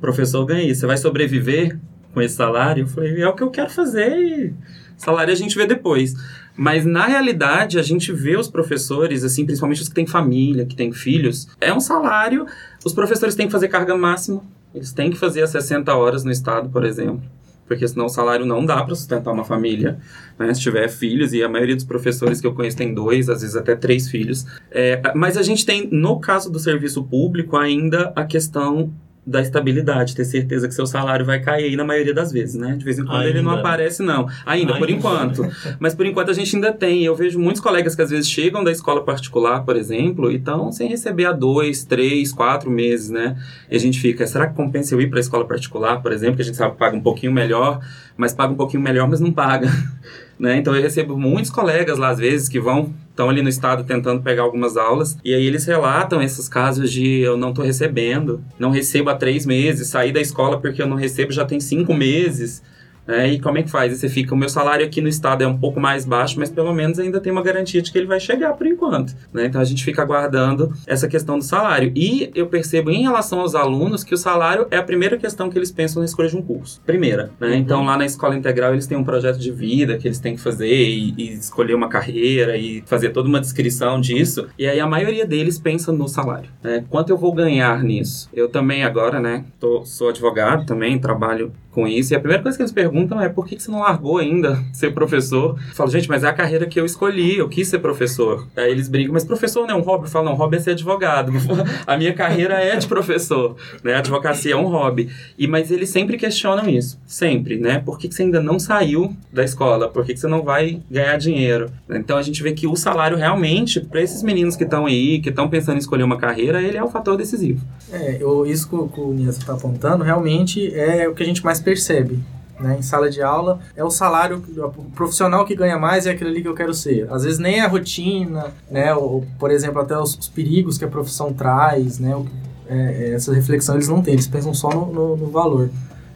[0.00, 0.80] professor ganha isso.
[0.80, 1.78] Você vai sobreviver
[2.12, 2.84] com esse salário?
[2.84, 4.54] Eu falei: É o que eu quero fazer e
[4.96, 6.14] salário a gente vê depois.
[6.56, 10.76] Mas na realidade, a gente vê os professores, assim, principalmente os que têm família, que
[10.76, 12.46] têm filhos, é um salário.
[12.84, 14.42] Os professores têm que fazer carga máxima.
[14.74, 17.22] Eles têm que fazer as 60 horas no estado, por exemplo.
[17.70, 19.96] Porque senão o salário não dá para sustentar uma família,
[20.36, 20.52] né?
[20.52, 23.54] Se tiver filhos, e a maioria dos professores que eu conheço tem dois, às vezes
[23.54, 24.44] até três filhos.
[24.72, 28.92] É, mas a gente tem, no caso do serviço público, ainda a questão
[29.30, 32.74] da estabilidade, ter certeza que seu salário vai cair aí na maioria das vezes, né?
[32.76, 33.60] De vez em quando ele não Ainda.
[33.60, 34.28] aparece, não.
[34.44, 34.98] Ainda, por Ainda.
[34.98, 35.48] enquanto.
[35.78, 37.04] Mas por enquanto a gente ainda tem.
[37.04, 40.72] Eu vejo muitos colegas que às vezes chegam da escola particular, por exemplo, e estão
[40.72, 43.36] sem receber há dois, três, quatro meses, né?
[43.70, 46.34] E a gente fica, será que compensa eu ir para a escola particular, por exemplo,
[46.36, 47.80] que a gente sabe que paga um pouquinho melhor,
[48.16, 49.70] mas paga um pouquinho melhor, mas não paga.
[50.40, 50.56] Né?
[50.56, 54.22] Então eu recebo muitos colegas lá, às vezes, que vão, estão ali no estado tentando
[54.22, 58.70] pegar algumas aulas, e aí eles relatam esses casos de eu não estou recebendo, não
[58.70, 62.62] recebo há três meses, saí da escola porque eu não recebo já tem cinco meses.
[63.10, 63.32] Né?
[63.32, 63.92] E como é que faz?
[63.92, 66.48] E você fica, o meu salário aqui no estado é um pouco mais baixo, mas
[66.48, 69.16] pelo menos ainda tem uma garantia de que ele vai chegar por enquanto.
[69.32, 69.46] Né?
[69.46, 71.92] Então a gente fica aguardando essa questão do salário.
[71.96, 75.58] E eu percebo em relação aos alunos que o salário é a primeira questão que
[75.58, 76.80] eles pensam na escolha de um curso.
[76.86, 77.32] Primeira.
[77.40, 77.48] Né?
[77.48, 77.54] Uhum.
[77.54, 80.40] Então lá na escola integral eles têm um projeto de vida que eles têm que
[80.40, 84.46] fazer e, e escolher uma carreira e fazer toda uma descrição disso.
[84.56, 86.48] E aí a maioria deles pensa no salário.
[86.62, 86.84] Né?
[86.88, 88.30] Quanto eu vou ganhar nisso?
[88.32, 92.12] Eu também agora, né, tô, sou advogado também, trabalho com isso.
[92.12, 94.92] E a primeira coisa que eles perguntam é por que, você não largou ainda ser
[94.92, 95.58] professor?
[95.68, 98.46] Eu falo, gente, mas é a carreira que eu escolhi, eu quis ser professor.
[98.56, 100.04] Aí eles brincam, mas professor não é um hobby?
[100.04, 101.32] Eu falo, não, hobby é ser advogado.
[101.86, 103.94] a minha carreira é de professor, né?
[103.94, 105.08] A advocacia é um hobby.
[105.38, 107.78] E, mas eles sempre questionam isso, sempre, né?
[107.78, 109.88] Por que, você ainda não saiu da escola?
[109.88, 111.70] Por que, você não vai ganhar dinheiro?
[111.88, 115.28] Então a gente vê que o salário realmente, para esses meninos que estão aí, que
[115.28, 117.64] estão pensando em escolher uma carreira, ele é o fator decisivo.
[117.92, 121.59] É, eu, isso que o Nias está apontando, realmente é o que a gente mais
[121.62, 122.18] percebe.
[122.58, 126.28] Né, em sala de aula, é o salário, o profissional que ganha mais é aquele
[126.28, 127.10] ali que eu quero ser.
[127.10, 130.84] Às vezes nem é a rotina, né, ou, por exemplo, até os, os perigos que
[130.84, 132.26] a profissão traz, né, o,
[132.70, 135.70] é, é, essa reflexão eles não têm, eles pensam só no, no, no, valor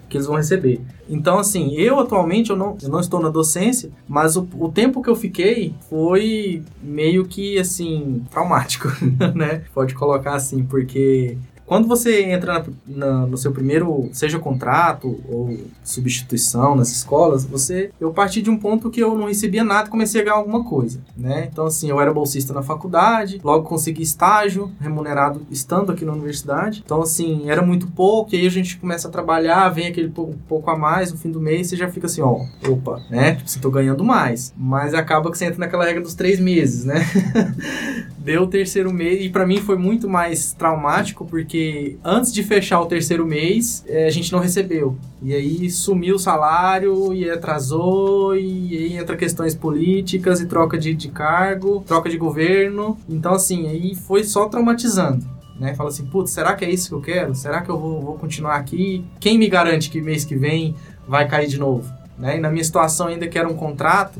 [0.08, 0.80] que eles vão receber.
[1.08, 5.02] Então, assim, eu atualmente eu não, eu não estou na docência, mas o, o tempo
[5.02, 8.88] que eu fiquei foi meio que, assim, traumático,
[9.34, 9.62] né?
[9.74, 11.36] Pode colocar assim, porque
[11.66, 17.90] quando você entra na, na, no seu primeiro, seja contrato ou substituição nas escolas, você,
[18.00, 21.00] eu parti de um ponto que eu não recebia nada, comecei a ganhar alguma coisa,
[21.16, 21.48] né?
[21.50, 26.82] Então assim, eu era bolsista na faculdade, logo consegui estágio remunerado estando aqui na universidade.
[26.84, 30.34] Então assim, era muito pouco, e aí a gente começa a trabalhar, vem aquele pouco,
[30.48, 33.36] pouco a mais no fim do mês, você já fica assim, ó, opa, né?
[33.36, 36.84] Tipo, você tô ganhando mais, mas acaba que você entra naquela regra dos três meses,
[36.84, 37.04] né?
[38.24, 42.80] Deu o terceiro mês e para mim foi muito mais traumático porque antes de fechar
[42.80, 44.96] o terceiro mês, é, a gente não recebeu.
[45.22, 50.94] E aí sumiu o salário e atrasou, e aí entra questões políticas e troca de,
[50.94, 52.96] de cargo, troca de governo.
[53.06, 55.22] Então, assim, aí foi só traumatizando.
[55.60, 55.74] Né?
[55.74, 57.34] Fala assim, putz, será que é isso que eu quero?
[57.34, 59.04] Será que eu vou, vou continuar aqui?
[59.20, 60.74] Quem me garante que mês que vem
[61.06, 61.92] vai cair de novo?
[62.18, 62.38] Né?
[62.38, 64.18] E na minha situação ainda que era um contrato,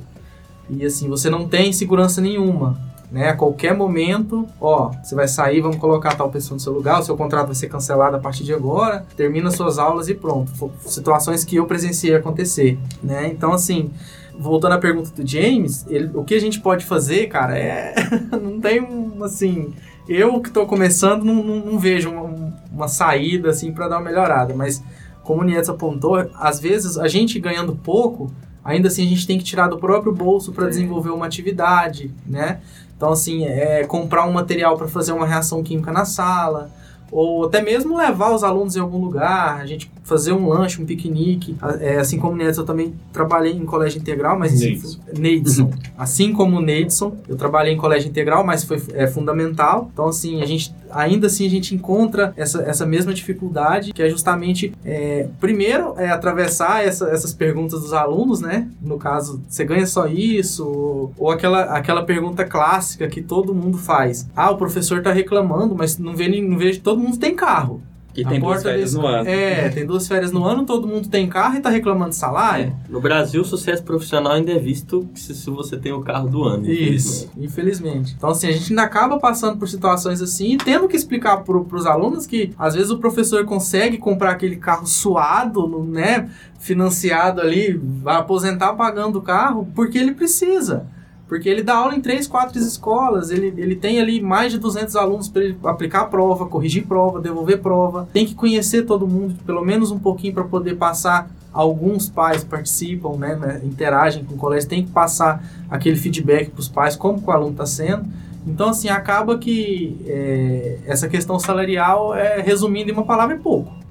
[0.68, 3.28] e assim, você não tem segurança nenhuma né?
[3.28, 7.04] A qualquer momento, ó, você vai sair, vamos colocar tal pessoa no seu lugar, o
[7.04, 10.50] seu contrato vai ser cancelado a partir de agora, termina suas aulas e pronto.
[10.80, 13.28] Situações que eu presenciei acontecer, né?
[13.28, 13.92] Então, assim,
[14.36, 17.94] voltando à pergunta do James, ele, o que a gente pode fazer, cara, é.
[18.42, 18.84] não tem,
[19.22, 19.72] assim.
[20.08, 24.10] Eu que estou começando, não, não, não vejo uma, uma, saída, assim, para dar uma
[24.10, 24.82] melhorada, mas
[25.22, 28.32] como o Nietzsche apontou, às vezes a gente ganhando pouco,
[28.64, 32.60] ainda assim a gente tem que tirar do próprio bolso para desenvolver uma atividade, né?
[33.04, 36.70] Então, assim, é comprar um material para fazer uma reação química na sala,
[37.12, 40.86] ou até mesmo levar os alunos em algum lugar, a gente fazer um lanche, um
[40.86, 41.56] piquenique.
[41.80, 44.60] É, assim como o Nedson, eu também trabalhei em colégio integral, mas...
[44.60, 44.98] Neidson.
[45.18, 45.70] Neidson.
[45.98, 49.90] assim como o Neidson, eu trabalhei em colégio integral, mas foi é, fundamental.
[49.92, 54.08] Então, assim, a gente ainda assim a gente encontra essa, essa mesma dificuldade, que é
[54.08, 58.68] justamente, é, primeiro, é atravessar essa, essas perguntas dos alunos, né?
[58.80, 60.64] No caso, você ganha só isso?
[60.66, 64.28] Ou, ou, aquela, aquela pergunta clássica que todo mundo faz.
[64.36, 67.82] Ah, o professor está reclamando, mas não, vê, não vejo todo mundo tem carro.
[68.16, 68.96] E tem duas férias desse...
[68.96, 69.28] no ano.
[69.28, 72.66] É, tem duas férias no ano, todo mundo tem carro e tá reclamando de salário.
[72.66, 72.90] É.
[72.92, 76.44] No Brasil, o sucesso profissional ainda é visto se, se você tem o carro do
[76.44, 76.70] ano.
[76.70, 77.44] Isso, infelizmente.
[77.44, 78.14] infelizmente.
[78.16, 81.64] Então, assim, a gente ainda acaba passando por situações assim e tendo que explicar pro,
[81.64, 86.28] pros alunos que, às vezes, o professor consegue comprar aquele carro suado, né?
[86.58, 90.86] Financiado ali, vai aposentar pagando o carro, porque ele precisa.
[91.28, 94.94] Porque ele dá aula em três, quatro escolas, ele, ele tem ali mais de 200
[94.94, 98.08] alunos para ele aplicar a prova, corrigir prova, devolver prova.
[98.12, 101.30] Tem que conhecer todo mundo, pelo menos um pouquinho, para poder passar.
[101.52, 106.60] Alguns pais participam, né, né, interagem com o colégio, tem que passar aquele feedback para
[106.60, 108.04] os pais, como o aluno está sendo.
[108.46, 113.83] Então, assim, acaba que é, essa questão salarial, é, resumindo em uma palavra, é pouco.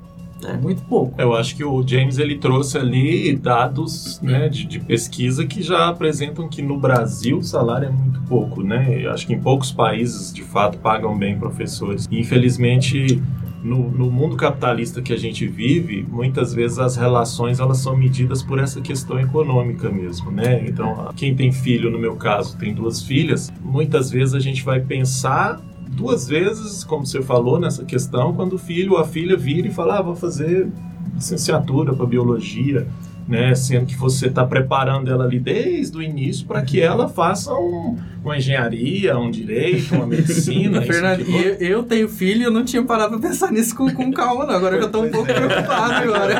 [0.45, 1.19] É muito pouco.
[1.19, 5.89] Eu acho que o James ele trouxe ali dados né, de, de, pesquisa que já
[5.89, 8.99] apresentam que no Brasil o salário é muito pouco, né?
[9.01, 12.07] Eu acho que em poucos países de fato pagam bem professores.
[12.11, 13.21] Infelizmente
[13.63, 18.43] no, no, mundo capitalista que a gente vive, muitas vezes as relações elas são medidas
[18.43, 20.65] por essa questão econômica mesmo, né?
[20.67, 24.81] Então, quem tem filho, no meu caso, tem duas filhas, muitas vezes a gente vai
[24.81, 25.61] pensar
[25.93, 29.71] duas vezes, como você falou nessa questão, quando o filho ou a filha vira e
[29.71, 30.67] fala, ah, vou fazer
[31.15, 32.87] licenciatura para biologia.
[33.27, 33.55] né?
[33.55, 37.97] Sendo que você está preparando ela ali desde o início para que ela faça um,
[38.21, 40.81] uma engenharia, um direito, uma medicina.
[40.83, 44.11] Fernando, eu, eu tenho filho e eu não tinha parado pra pensar nisso com, com
[44.11, 44.55] calma, não.
[44.55, 46.33] Agora que eu tô um pouco preocupado agora.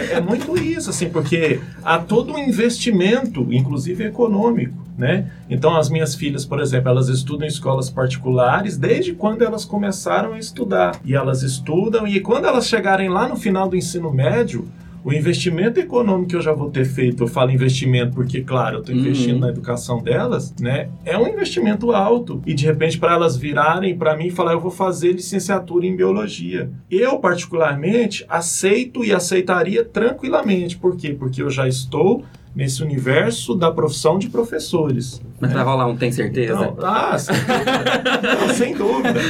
[0.00, 5.26] É, é muito isso, assim, porque há todo um investimento, inclusive econômico, né?
[5.48, 10.34] Então, as minhas filhas, por exemplo, elas estudam em escolas particulares desde quando elas começaram
[10.34, 11.00] a estudar.
[11.04, 14.68] E elas estudam, e quando elas chegarem lá no final do ensino médio,
[15.02, 18.80] o investimento econômico que eu já vou ter feito, eu falo investimento porque, claro, eu
[18.80, 19.40] estou investindo Uhum.
[19.40, 20.90] na educação delas, né?
[21.06, 22.42] É um investimento alto.
[22.44, 25.96] E de repente, para elas virarem para mim e falar, eu vou fazer licenciatura em
[25.96, 26.68] biologia.
[26.90, 30.76] Eu, particularmente, aceito e aceitaria tranquilamente.
[30.76, 31.16] Por quê?
[31.18, 32.22] Porque eu já estou
[32.54, 35.20] nesse universo da profissão de professores.
[35.40, 36.54] Mas vai rolar um tem certeza?
[36.54, 38.00] Não, ah, sem dúvida.
[38.40, 39.20] Não, sem dúvida.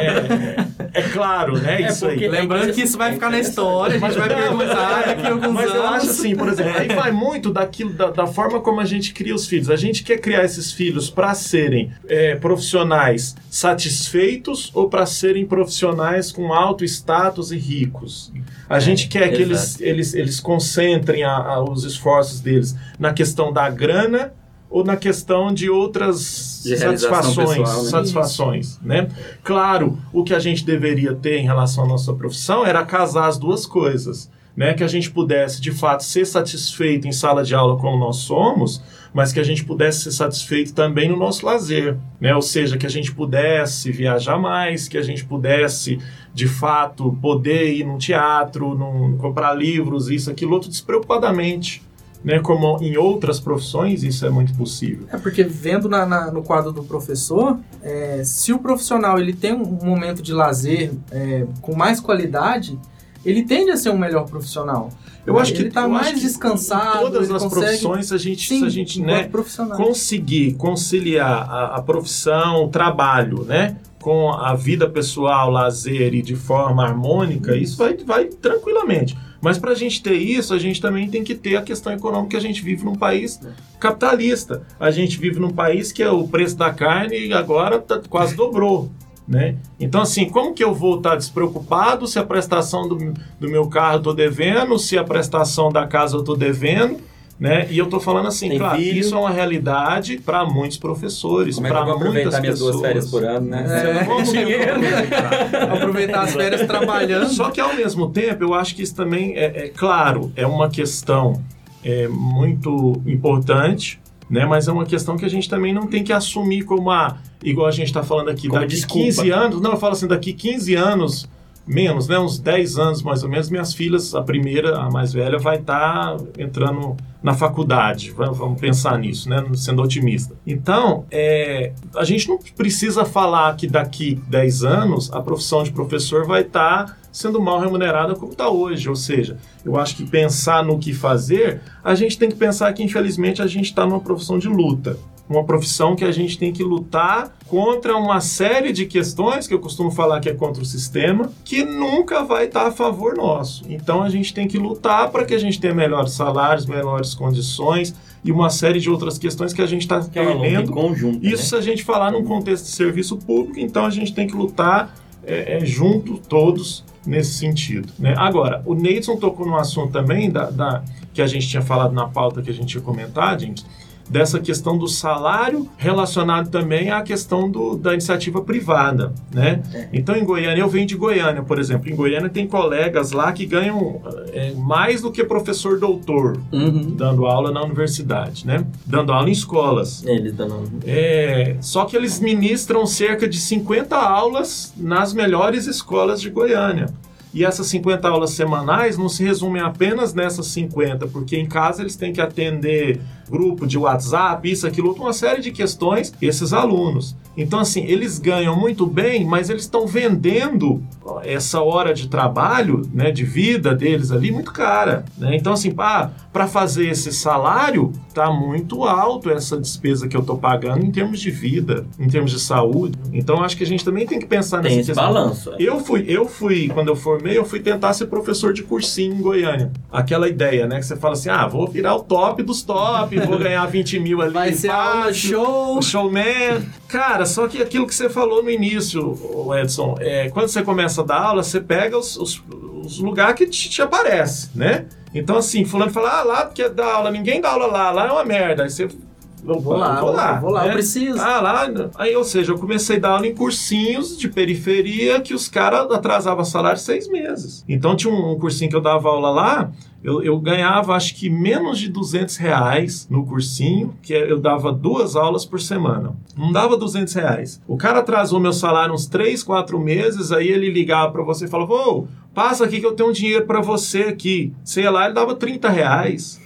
[0.00, 1.82] É, é claro, né?
[1.82, 2.28] É isso aí.
[2.28, 5.70] Lembrando que isso vai ficar na história, a gente vai perguntar daqui a alguns Mas
[5.74, 6.02] eu anos.
[6.02, 9.34] acho assim, por exemplo, aí vai muito daquilo, da, da forma como a gente cria
[9.34, 9.70] os filhos.
[9.70, 16.32] A gente quer criar esses filhos para serem é, profissionais satisfeitos ou para serem profissionais
[16.32, 18.32] com alto status e ricos.
[18.68, 23.52] A gente quer que eles, eles, eles concentrem a- a- os esforços deles na questão
[23.52, 24.32] da grana
[24.68, 27.90] ou na questão de outras De satisfações, pessoal, né?
[27.90, 29.08] satisfações, né?
[29.42, 33.38] Claro, o que a gente deveria ter em relação à nossa profissão era casar as
[33.38, 34.74] duas coisas, né?
[34.74, 38.82] Que a gente pudesse, de fato, ser satisfeito em sala de aula como nós somos,
[39.14, 42.34] mas que a gente pudesse ser satisfeito também no nosso lazer, né?
[42.34, 45.98] Ou seja, que a gente pudesse viajar mais, que a gente pudesse,
[46.34, 51.85] de fato, poder ir num teatro, num, comprar livros, isso, aquilo, outro, despreocupadamente,
[52.26, 52.40] né?
[52.40, 55.06] Como em outras profissões isso é muito possível.
[55.12, 59.54] É porque vendo na- na- no quadro do professor, é, se o profissional ele tem
[59.54, 62.78] um momento de lazer é, com mais qualidade,
[63.24, 64.90] ele tende a ser um melhor profissional.
[65.24, 66.98] Eu acho que ele tá eu mais acho que descansado.
[66.98, 69.28] Em todas ele as profissões a gente, sim, se a gente né,
[69.76, 76.36] conseguir conciliar a, a profissão, o trabalho, né, com a vida pessoal, lazer e de
[76.36, 79.16] forma harmônica, isso vai, vai tranquilamente.
[79.46, 82.30] Mas para a gente ter isso, a gente também tem que ter a questão econômica
[82.30, 83.38] que a gente vive num país
[83.78, 84.66] capitalista.
[84.80, 88.90] A gente vive num país que é o preço da carne agora tá, quase dobrou.
[89.28, 89.54] Né?
[89.78, 93.98] Então, assim, como que eu vou estar despreocupado se a prestação do, do meu carro
[93.98, 96.98] eu tô devendo, se a prestação da casa eu tô devendo,
[97.38, 97.66] né?
[97.70, 98.98] E eu tô falando assim, Tem claro, filho.
[98.98, 102.40] isso é uma realidade para muitos professores, Como é que eu para vou muitas aproveitar
[102.40, 102.72] minhas pessoas.
[102.76, 104.00] duas férias por ano, né?
[104.00, 104.74] É, vou dinheiro.
[104.74, 105.52] aproveitar?
[105.76, 107.28] Aproveitar as férias trabalhando.
[107.28, 110.70] Só que ao mesmo tempo, eu acho que isso também é, é claro, é uma
[110.70, 111.42] questão
[111.84, 114.44] é, muito importante, né?
[114.46, 117.18] Mas é uma questão que a gente também não tem que assumir como a.
[117.44, 119.04] Igual a gente está falando aqui, Como daqui desculpa.
[119.04, 119.60] 15 anos.
[119.60, 121.28] Não, eu falo assim, daqui 15 anos,
[121.66, 122.18] menos, né?
[122.18, 126.16] Uns 10 anos mais ou menos, minhas filhas, a primeira, a mais velha, vai estar
[126.38, 126.96] entrando
[127.26, 128.12] na faculdade.
[128.12, 129.44] Va- Vamos pensar nisso, né?
[129.54, 130.32] Sendo otimista.
[130.46, 136.24] Então, é, a gente não precisa falar que daqui 10 anos a profissão de professor
[136.24, 138.88] vai estar sendo mal remunerada como está hoje.
[138.88, 142.84] Ou seja, eu acho que pensar no que fazer, a gente tem que pensar que,
[142.84, 144.96] infelizmente, a gente está numa profissão de luta.
[145.28, 149.58] Uma profissão que a gente tem que lutar contra uma série de questões que eu
[149.58, 153.64] costumo falar que é contra o sistema, que nunca vai estar a favor nosso.
[153.68, 157.94] Então a gente tem que lutar para que a gente tenha melhores salários, melhores condições
[158.24, 161.24] e uma série de outras questões que a gente está é perdendo conjunto.
[161.24, 161.48] isso né?
[161.48, 164.94] se a gente falar num contexto de serviço público, então a gente tem que lutar
[165.24, 167.92] é, é, junto todos nesse sentido.
[167.98, 168.14] Né?
[168.16, 172.06] Agora, o Neidson tocou num assunto também da, da- que a gente tinha falado na
[172.06, 173.64] pauta que a gente ia comentar, gente,
[174.08, 179.62] dessa questão do salário relacionado também à questão do, da iniciativa privada, né?
[179.92, 181.90] Então, em Goiânia, eu venho de Goiânia, por exemplo.
[181.90, 184.00] Em Goiânia tem colegas lá que ganham
[184.32, 186.94] é, mais do que professor doutor Uhum.
[186.96, 188.64] dando aula na universidade, né?
[188.86, 190.04] Dando aula em escolas.
[190.04, 190.70] Eles dando.
[190.86, 196.86] É, só que eles ministram cerca de 50 aulas nas melhores escolas de Goiânia.
[197.34, 201.94] E essas 50 aulas semanais não se resumem apenas nessas 50, porque em casa eles
[201.94, 202.98] têm que atender
[203.28, 207.16] grupo de WhatsApp, isso, aquilo, uma série de questões, esses alunos.
[207.36, 210.82] Então, assim, eles ganham muito bem, mas eles estão vendendo
[211.22, 215.04] essa hora de trabalho, né, de vida deles ali, muito cara.
[215.18, 215.36] Né?
[215.36, 220.84] Então, assim, para fazer esse salário, tá muito alto essa despesa que eu tô pagando
[220.84, 222.98] em termos de vida, em termos de saúde.
[223.12, 225.52] Então, acho que a gente também tem que pensar Tem esse balanço.
[225.52, 225.56] é.
[225.58, 229.20] Eu fui, eu fui, quando eu formei, eu fui tentar ser professor de cursinho em
[229.20, 229.70] Goiânia.
[229.92, 230.78] Aquela ideia, né?
[230.78, 234.20] Que você fala assim, ah, vou virar o top dos top, vou ganhar 20 mil
[234.20, 234.32] ali.
[234.32, 235.80] Vai ser aula show.
[235.80, 236.66] showman.
[236.88, 239.14] Cara, só que aquilo que você falou no início,
[239.60, 242.42] Edson, é, quando você começa a dar aula, você pega os, os,
[242.82, 244.86] os lugares que te, te aparece, né?
[245.14, 248.12] Então, assim, fulano fala, ah, lá porque dá aula, ninguém dá aula lá, lá é
[248.12, 248.64] uma merda.
[248.64, 248.84] Aí você.
[248.84, 250.70] Eu Vou lá, vou lá, vou lá, né?
[250.70, 251.20] eu preciso.
[251.20, 251.68] Ah, lá.
[251.98, 255.88] Aí, ou seja, eu comecei a dar aula em cursinhos de periferia que os caras
[255.88, 257.64] atrasavam salário seis meses.
[257.68, 259.70] Então tinha um, um cursinho que eu dava aula lá,
[260.06, 264.72] eu, eu ganhava acho que menos de 200 reais no cursinho, que é- eu dava
[264.72, 266.14] duas aulas por semana.
[266.36, 267.60] Não dava 200 reais.
[267.66, 271.48] O cara atrasou meu salário uns três, quatro meses, aí ele ligava pra você e
[271.48, 274.52] falava, ô, passa aqui que eu tenho um dinheiro pra você aqui.
[274.64, 276.40] Você ia lá, ele dava 30 reais.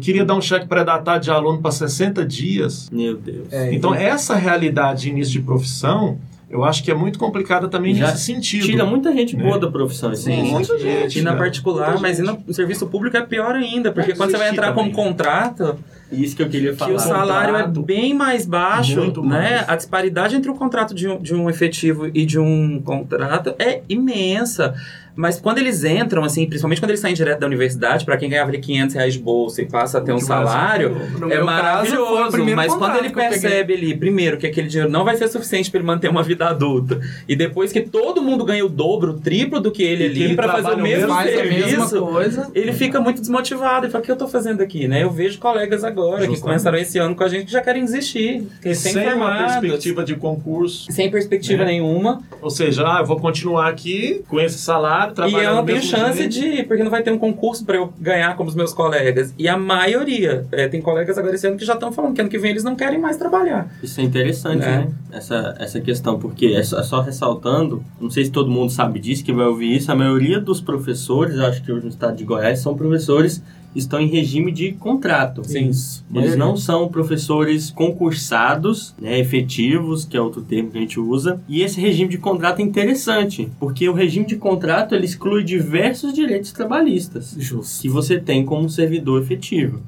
[0.00, 2.90] Queria dar um cheque pré-datado de aluno para 60 dias.
[2.90, 3.52] Meu Deus.
[3.52, 7.94] É, Então, essa realidade de início de profissão, eu acho que é muito complicada também
[7.94, 8.66] Já nesse sentido.
[8.66, 9.42] Tira muita gente Né?
[9.42, 10.12] boa da profissão.
[10.12, 11.18] Isso Sim, muita gente.
[11.18, 11.42] E na cara.
[11.42, 14.90] particular, mas e no serviço público é pior ainda, porque quando você vai entrar como
[14.90, 15.04] também.
[15.06, 15.78] contrato,
[16.12, 16.94] Isso que eu queria que falar.
[16.94, 17.82] o salário é Contrato.
[17.82, 19.28] bem mais baixo, Muito né?
[19.56, 19.68] mais.
[19.68, 23.82] A disparidade entre o contrato de um, de um efetivo e de um contrato é
[23.88, 24.74] imensa.
[25.16, 28.50] Mas quando eles entram, assim, principalmente quando eles saem direto da universidade, para quem ganhava
[28.50, 32.44] ali 500 reais de bolsa e passa a ter um que salário, No é maravilhoso.
[32.54, 35.78] Mas quando ele que percebe ali, primeiro, que aquele dinheiro não vai ser suficiente para
[35.78, 39.60] ele manter uma vida adulta, e depois que todo mundo ganha o dobro, o triplo
[39.60, 42.50] do que ele E que ali para fazer o mesmo serviço, coisa.
[42.54, 43.86] ele fica muito desmotivado.
[43.86, 45.02] Ele fala, o que eu tô fazendo aqui, né?
[45.02, 46.42] Eu vejo colegas agora que Justamente.
[46.42, 48.46] começaram esse ano com a gente que já querem desistir.
[48.74, 50.90] Sem uma perspectiva de concurso.
[50.92, 51.72] Sem perspectiva né?
[51.72, 52.20] nenhuma.
[52.40, 55.82] Ou seja, ah, eu vou continuar aqui com esse salário, E trabalhando eu não tenho
[55.82, 58.72] chance de ir, porque não vai ter um concurso pra eu ganhar como os meus
[58.72, 59.32] colegas.
[59.38, 62.30] E a maioria, é, tem colegas agora esse ano que já estão falando que ano
[62.30, 63.68] que vem eles não querem mais trabalhar.
[63.82, 64.78] Isso é interessante, É.
[64.78, 64.88] né?
[65.12, 69.24] Essa, essa questão, porque é só, só ressaltando, não sei se todo mundo sabe disso,
[69.24, 72.58] que vai ouvir isso, a maioria dos professores, acho que hoje no estado de Goiás,
[72.60, 73.42] são professores
[73.76, 75.42] estão em regime de contrato.
[75.44, 75.68] Sim.
[75.68, 76.04] Isso.
[76.14, 81.40] Eles não são professores concursados, né, efetivos, que é outro termo que a gente usa.
[81.48, 86.12] E esse regime de contrato é interessante, porque o regime de contrato ele exclui diversos
[86.12, 87.82] direitos trabalhistas Justo.
[87.82, 89.80] que você tem como servidor efetivo.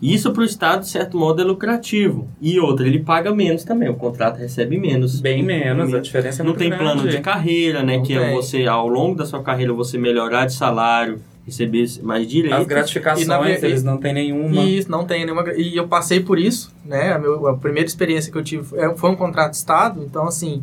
[0.00, 2.28] Isso para o Estado, de certo modo, é lucrativo.
[2.40, 5.20] E outra, ele paga menos também, o contrato recebe menos.
[5.20, 6.84] Bem menos, a diferença é Não muito tem grande.
[6.84, 7.96] plano de carreira, né?
[7.96, 8.34] Não que é tem.
[8.34, 12.58] você, ao longo da sua carreira, você melhorar de salário, receber mais direitos.
[12.60, 13.26] As gratificações,
[13.62, 14.62] E eles não têm nenhuma.
[14.62, 15.44] E isso, não tem nenhuma.
[15.54, 17.12] E eu passei por isso, né?
[17.12, 20.26] A, meu- a primeira experiência que eu tive é- foi um contrato de Estado, então,
[20.26, 20.62] assim,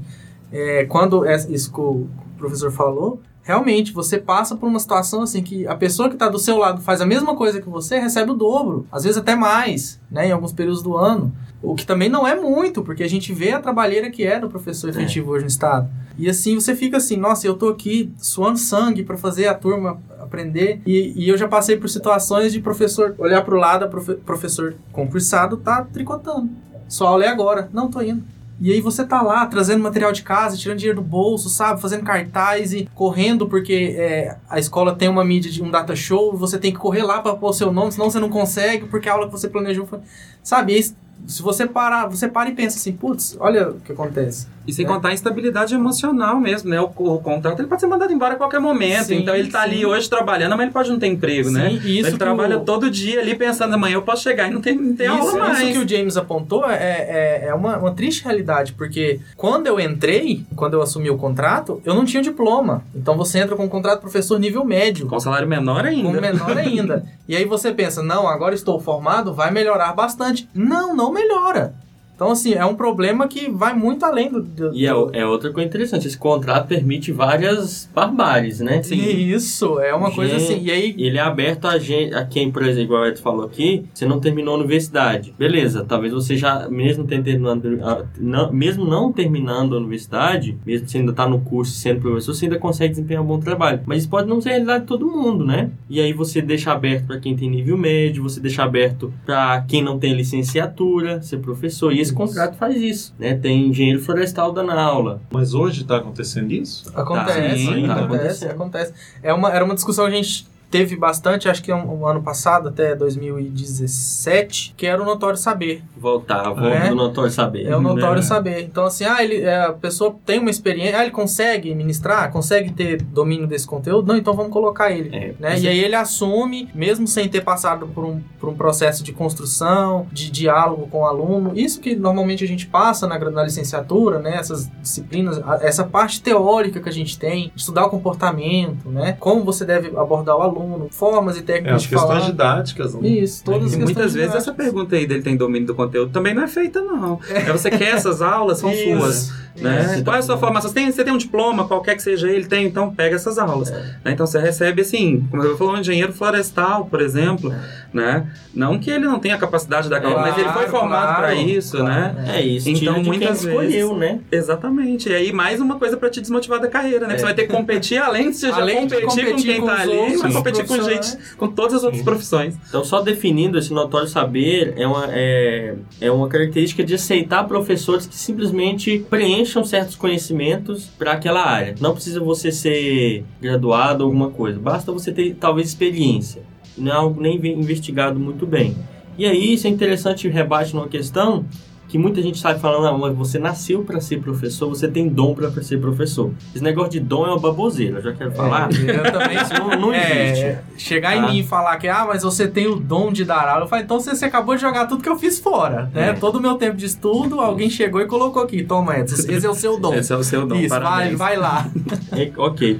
[0.51, 2.07] é, quando é isso que o
[2.37, 6.37] professor falou, realmente você passa por uma situação assim que a pessoa que está do
[6.39, 9.99] seu lado faz a mesma coisa que você, recebe o dobro, às vezes até mais,
[10.11, 10.27] né?
[10.27, 11.33] Em alguns períodos do ano.
[11.63, 14.49] O que também não é muito, porque a gente vê a trabalheira que é do
[14.49, 15.89] professor efetivo hoje no Estado.
[16.17, 19.99] E assim você fica assim, nossa, eu tô aqui suando sangue para fazer a turma
[20.19, 20.81] aprender.
[20.85, 23.87] E, e eu já passei por situações de professor olhar pro lado,
[24.25, 26.49] professor concursado tá tricotando.
[26.87, 27.69] Sua aula é agora.
[27.71, 28.23] Não, tô indo.
[28.59, 31.81] E aí você tá lá trazendo material de casa, tirando dinheiro do bolso, sabe?
[31.81, 36.35] Fazendo cartaz e correndo porque é, a escola tem uma mídia de um data show,
[36.37, 39.09] você tem que correr lá para pôr o seu nome, senão você não consegue, porque
[39.09, 39.99] a aula que você planejou foi.
[40.43, 40.77] Sabe?
[40.77, 40.93] E
[41.27, 44.47] se você parar, você para e pensa assim, putz, olha o que acontece.
[44.65, 46.79] E sem contar a instabilidade emocional mesmo, né?
[46.79, 49.07] O, o contrato ele pode ser mandado embora a qualquer momento.
[49.07, 49.85] Sim, então ele tá ali sim.
[49.85, 51.69] hoje trabalhando, mas ele pode não ter emprego, né?
[51.69, 54.53] Sim, e isso ele trabalha o- todo dia ali pensando, amanhã eu posso chegar e
[54.53, 55.59] não tem, não tem aula isso, mais.
[55.59, 59.79] isso que o James apontou é, é, é uma, uma triste realidade, porque quando eu
[59.81, 62.85] entrei, quando eu assumi o contrato, eu não tinha diploma.
[62.95, 65.07] Então você entra com um contrato professor nível médio.
[65.07, 66.03] Com salário menor ainda.
[66.03, 67.03] Com menor ainda.
[67.27, 70.47] e aí você pensa, não, agora estou formado, vai melhorar bastante.
[70.53, 71.73] Não, não melhora.
[72.15, 74.41] Então, assim, é um problema que vai muito além do.
[74.41, 78.81] do E é, é outra coisa interessante, esse contrato permite várias barbáries, né?
[78.83, 80.63] Isso, é uma coisa Gente, assim.
[80.63, 83.45] E aí, Ele é aberto a, gente, a quem, por exemplo, igual o Edson falou
[83.45, 85.33] aqui, você não terminou a universidade.
[85.37, 90.87] Beleza, talvez você já, mesmo tendo terminado, a- não, mesmo não terminando a universidade, mesmo
[90.87, 93.81] você ainda está no curso sendo professor, você ainda consegue desempenhar um bom trabalho.
[93.85, 95.71] Mas isso pode não ser a realidade de todo mundo, né?
[95.89, 99.81] E aí você deixa aberto para quem tem nível médio, você deixa aberto para quem
[99.83, 101.91] não tem licenciatura, ser professor.
[101.91, 102.15] E esse Isso.
[102.15, 103.35] contrato faz isso, né?
[103.35, 105.21] Tem engenheiro florestal dando aula.
[105.31, 106.91] Mas hoje está acontecendo isso?
[106.95, 108.93] Acontece, sim, tá acontece, acontece.
[109.21, 112.23] É uma, era uma discussão que a gente teve bastante, acho que um, um ano
[112.23, 115.83] passado, até 2017, que era o notório saber.
[115.95, 116.89] Voltar, volta É.
[116.89, 117.67] do notório saber.
[117.67, 118.21] É o notório né?
[118.23, 118.61] saber.
[118.63, 122.71] Então, assim, ah, ele, é, a pessoa tem uma experiência, ah, ele consegue ministrar, consegue
[122.71, 124.07] ter domínio desse conteúdo?
[124.07, 125.15] Não, então vamos colocar ele.
[125.15, 125.59] É, Né?
[125.59, 130.07] E aí ele assume, mesmo sem ter passado por um, por um processo de construção,
[130.11, 134.37] de diálogo com o aluno, isso que normalmente a gente passa na, na licenciatura, né?
[134.37, 139.15] essas disciplinas, a- essa parte teórica que a gente tem, estudar o comportamento, né?
[139.19, 142.31] como você deve abordar o aluno, aluno, formas e É, técnicas as de questões falar.
[142.31, 142.93] didáticas.
[142.95, 143.07] né?
[143.07, 146.11] Isso, todas as E questões muitas vezes essa pergunta aí dele tem domínio do conteúdo
[146.11, 147.19] também não é feita, não.
[147.29, 149.43] É, você quer essas aulas, são Isso, suas.
[149.55, 149.93] Né?
[149.95, 150.03] isso.
[150.03, 150.69] Qual é a sua formação?
[150.69, 153.69] Você tem, você tem um diploma, qualquer que seja ele, tem, então pega essas aulas.
[153.69, 153.93] Né?
[154.07, 157.53] Então você recebe assim, como eu falou, um engenheiro florestal, por exemplo,
[157.93, 158.25] né?
[158.53, 161.35] Não que ele não tenha a capacidade da aula, mas ele foi formado claro, para
[161.35, 162.25] isso, claro, né?
[162.35, 164.19] É isso, Então, de muitas quem escolheu, né?
[164.31, 165.09] Exatamente.
[165.09, 167.17] E aí, mais uma coisa pra te desmotivar da carreira, né?
[167.17, 169.67] Você vai ter que competir, além de você já de competir, com competir quem com
[169.67, 171.11] tá ali, outros vai competir com profissionais.
[171.11, 172.55] gente, com todas as outras profissões.
[172.69, 178.05] Então, só definindo, esse notório saber é uma, é, é uma característica de aceitar professores
[178.05, 181.75] que simplesmente preencham certos conhecimentos para aquela área.
[181.79, 186.41] Não precisa você ser graduado ou alguma coisa, basta você ter talvez experiência.
[186.77, 188.75] Não é algo nem ve- investigado muito bem.
[189.17, 191.45] E aí, isso é interessante, rebate numa questão
[191.93, 195.35] que muita gente sabe falando, ah, mas você nasceu para ser professor, você tem dom
[195.35, 196.31] para ser professor.
[196.55, 198.67] Esse negócio de dom é uma baboseira, eu já quero falar.
[198.73, 200.43] Eu também Isso não, não existe.
[200.43, 201.27] É, chegar em Tá.
[201.27, 203.65] mim e falar que, ah, mas você tem o dom de dar aula.
[203.65, 206.09] Eu falo, então você, você acabou de jogar tudo que eu fiz fora, né?
[206.09, 206.13] É.
[206.13, 208.63] Todo o meu tempo de estudo, alguém chegou e colocou aqui.
[208.63, 209.93] Toma, Edson, esse é o seu dom.
[209.93, 211.17] Esse é o seu dom, Isso, vai, parabéns.
[211.19, 211.67] vai lá.
[212.17, 212.79] É, ok.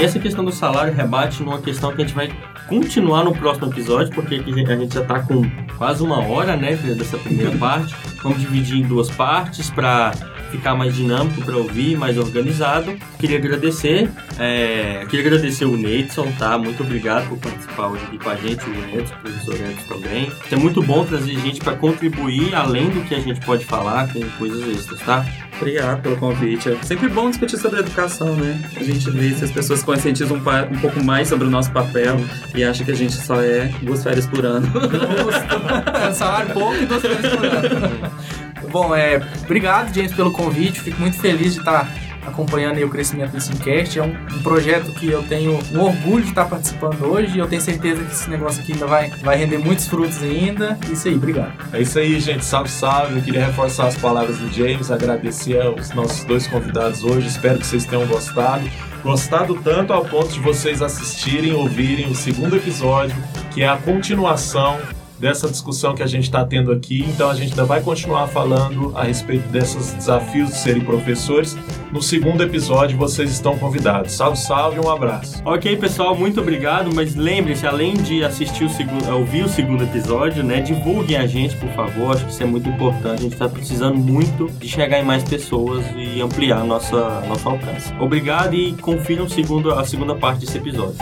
[0.00, 2.32] Essa questão do salário rebate numa questão que a gente vai
[2.66, 5.42] continuar no próximo episódio, porque a gente já está com
[5.76, 7.94] quase uma hora, né, dessa primeira parte.
[8.22, 10.12] Vamos dividir em duas partes para
[10.50, 12.96] ficar mais dinâmico para ouvir, mais organizado.
[13.18, 16.58] Queria agradecer, é, queria agradecer o Neidson, tá?
[16.58, 20.32] Muito obrigado por participar hoje aqui com a gente, o Edson, o professor Edson também.
[20.50, 24.20] É muito bom trazer gente para contribuir além do que a gente pode falar, com
[24.38, 25.24] coisas extras, tá?
[25.60, 26.70] Obrigado pelo convite.
[26.70, 28.58] É sempre bom discutir sobre educação, né?
[28.76, 32.16] A gente vê se as pessoas conscientizam um, um pouco mais sobre o nosso papel
[32.54, 34.66] e acham que a gente só é duas férias por ano.
[34.66, 36.14] Justo.
[36.14, 38.40] Salário pouco e duas vezes por ano.
[38.70, 40.80] Bom, é, obrigado, James, pelo convite.
[40.80, 41.88] Fico muito feliz de estar
[42.26, 43.98] acompanhando o crescimento do Simcast.
[43.98, 47.38] É um, um projeto que eu tenho um orgulho de estar participando hoje.
[47.38, 50.78] Eu tenho certeza que esse negócio aqui ainda vai, vai render muitos frutos ainda.
[50.90, 51.52] Isso aí, obrigado.
[51.72, 52.44] É isso aí, gente.
[52.44, 53.16] Salve, salve.
[53.16, 57.28] Eu queria reforçar as palavras do James, agradecer aos nossos dois convidados hoje.
[57.28, 58.68] Espero que vocês tenham gostado.
[59.02, 63.16] Gostado tanto ao ponto de vocês assistirem, ouvirem o segundo episódio,
[63.50, 64.78] que é a continuação
[65.20, 67.04] dessa discussão que a gente está tendo aqui.
[67.08, 71.56] Então a gente ainda vai continuar falando a respeito desses desafios de serem professores.
[71.92, 74.12] No segundo episódio, vocês estão convidados.
[74.12, 75.42] Salve, salve um abraço.
[75.44, 76.90] Ok, pessoal, muito obrigado.
[76.94, 81.56] Mas lembre-se, além de assistir o segundo, ouvir o segundo episódio, né, divulguem a gente,
[81.56, 82.14] por favor.
[82.14, 83.20] Acho que isso é muito importante.
[83.20, 87.92] A gente está precisando muito de chegar em mais pessoas e ampliar nossa nosso alcance.
[88.00, 90.96] Obrigado e confiram segundo, a segunda parte desse episódio.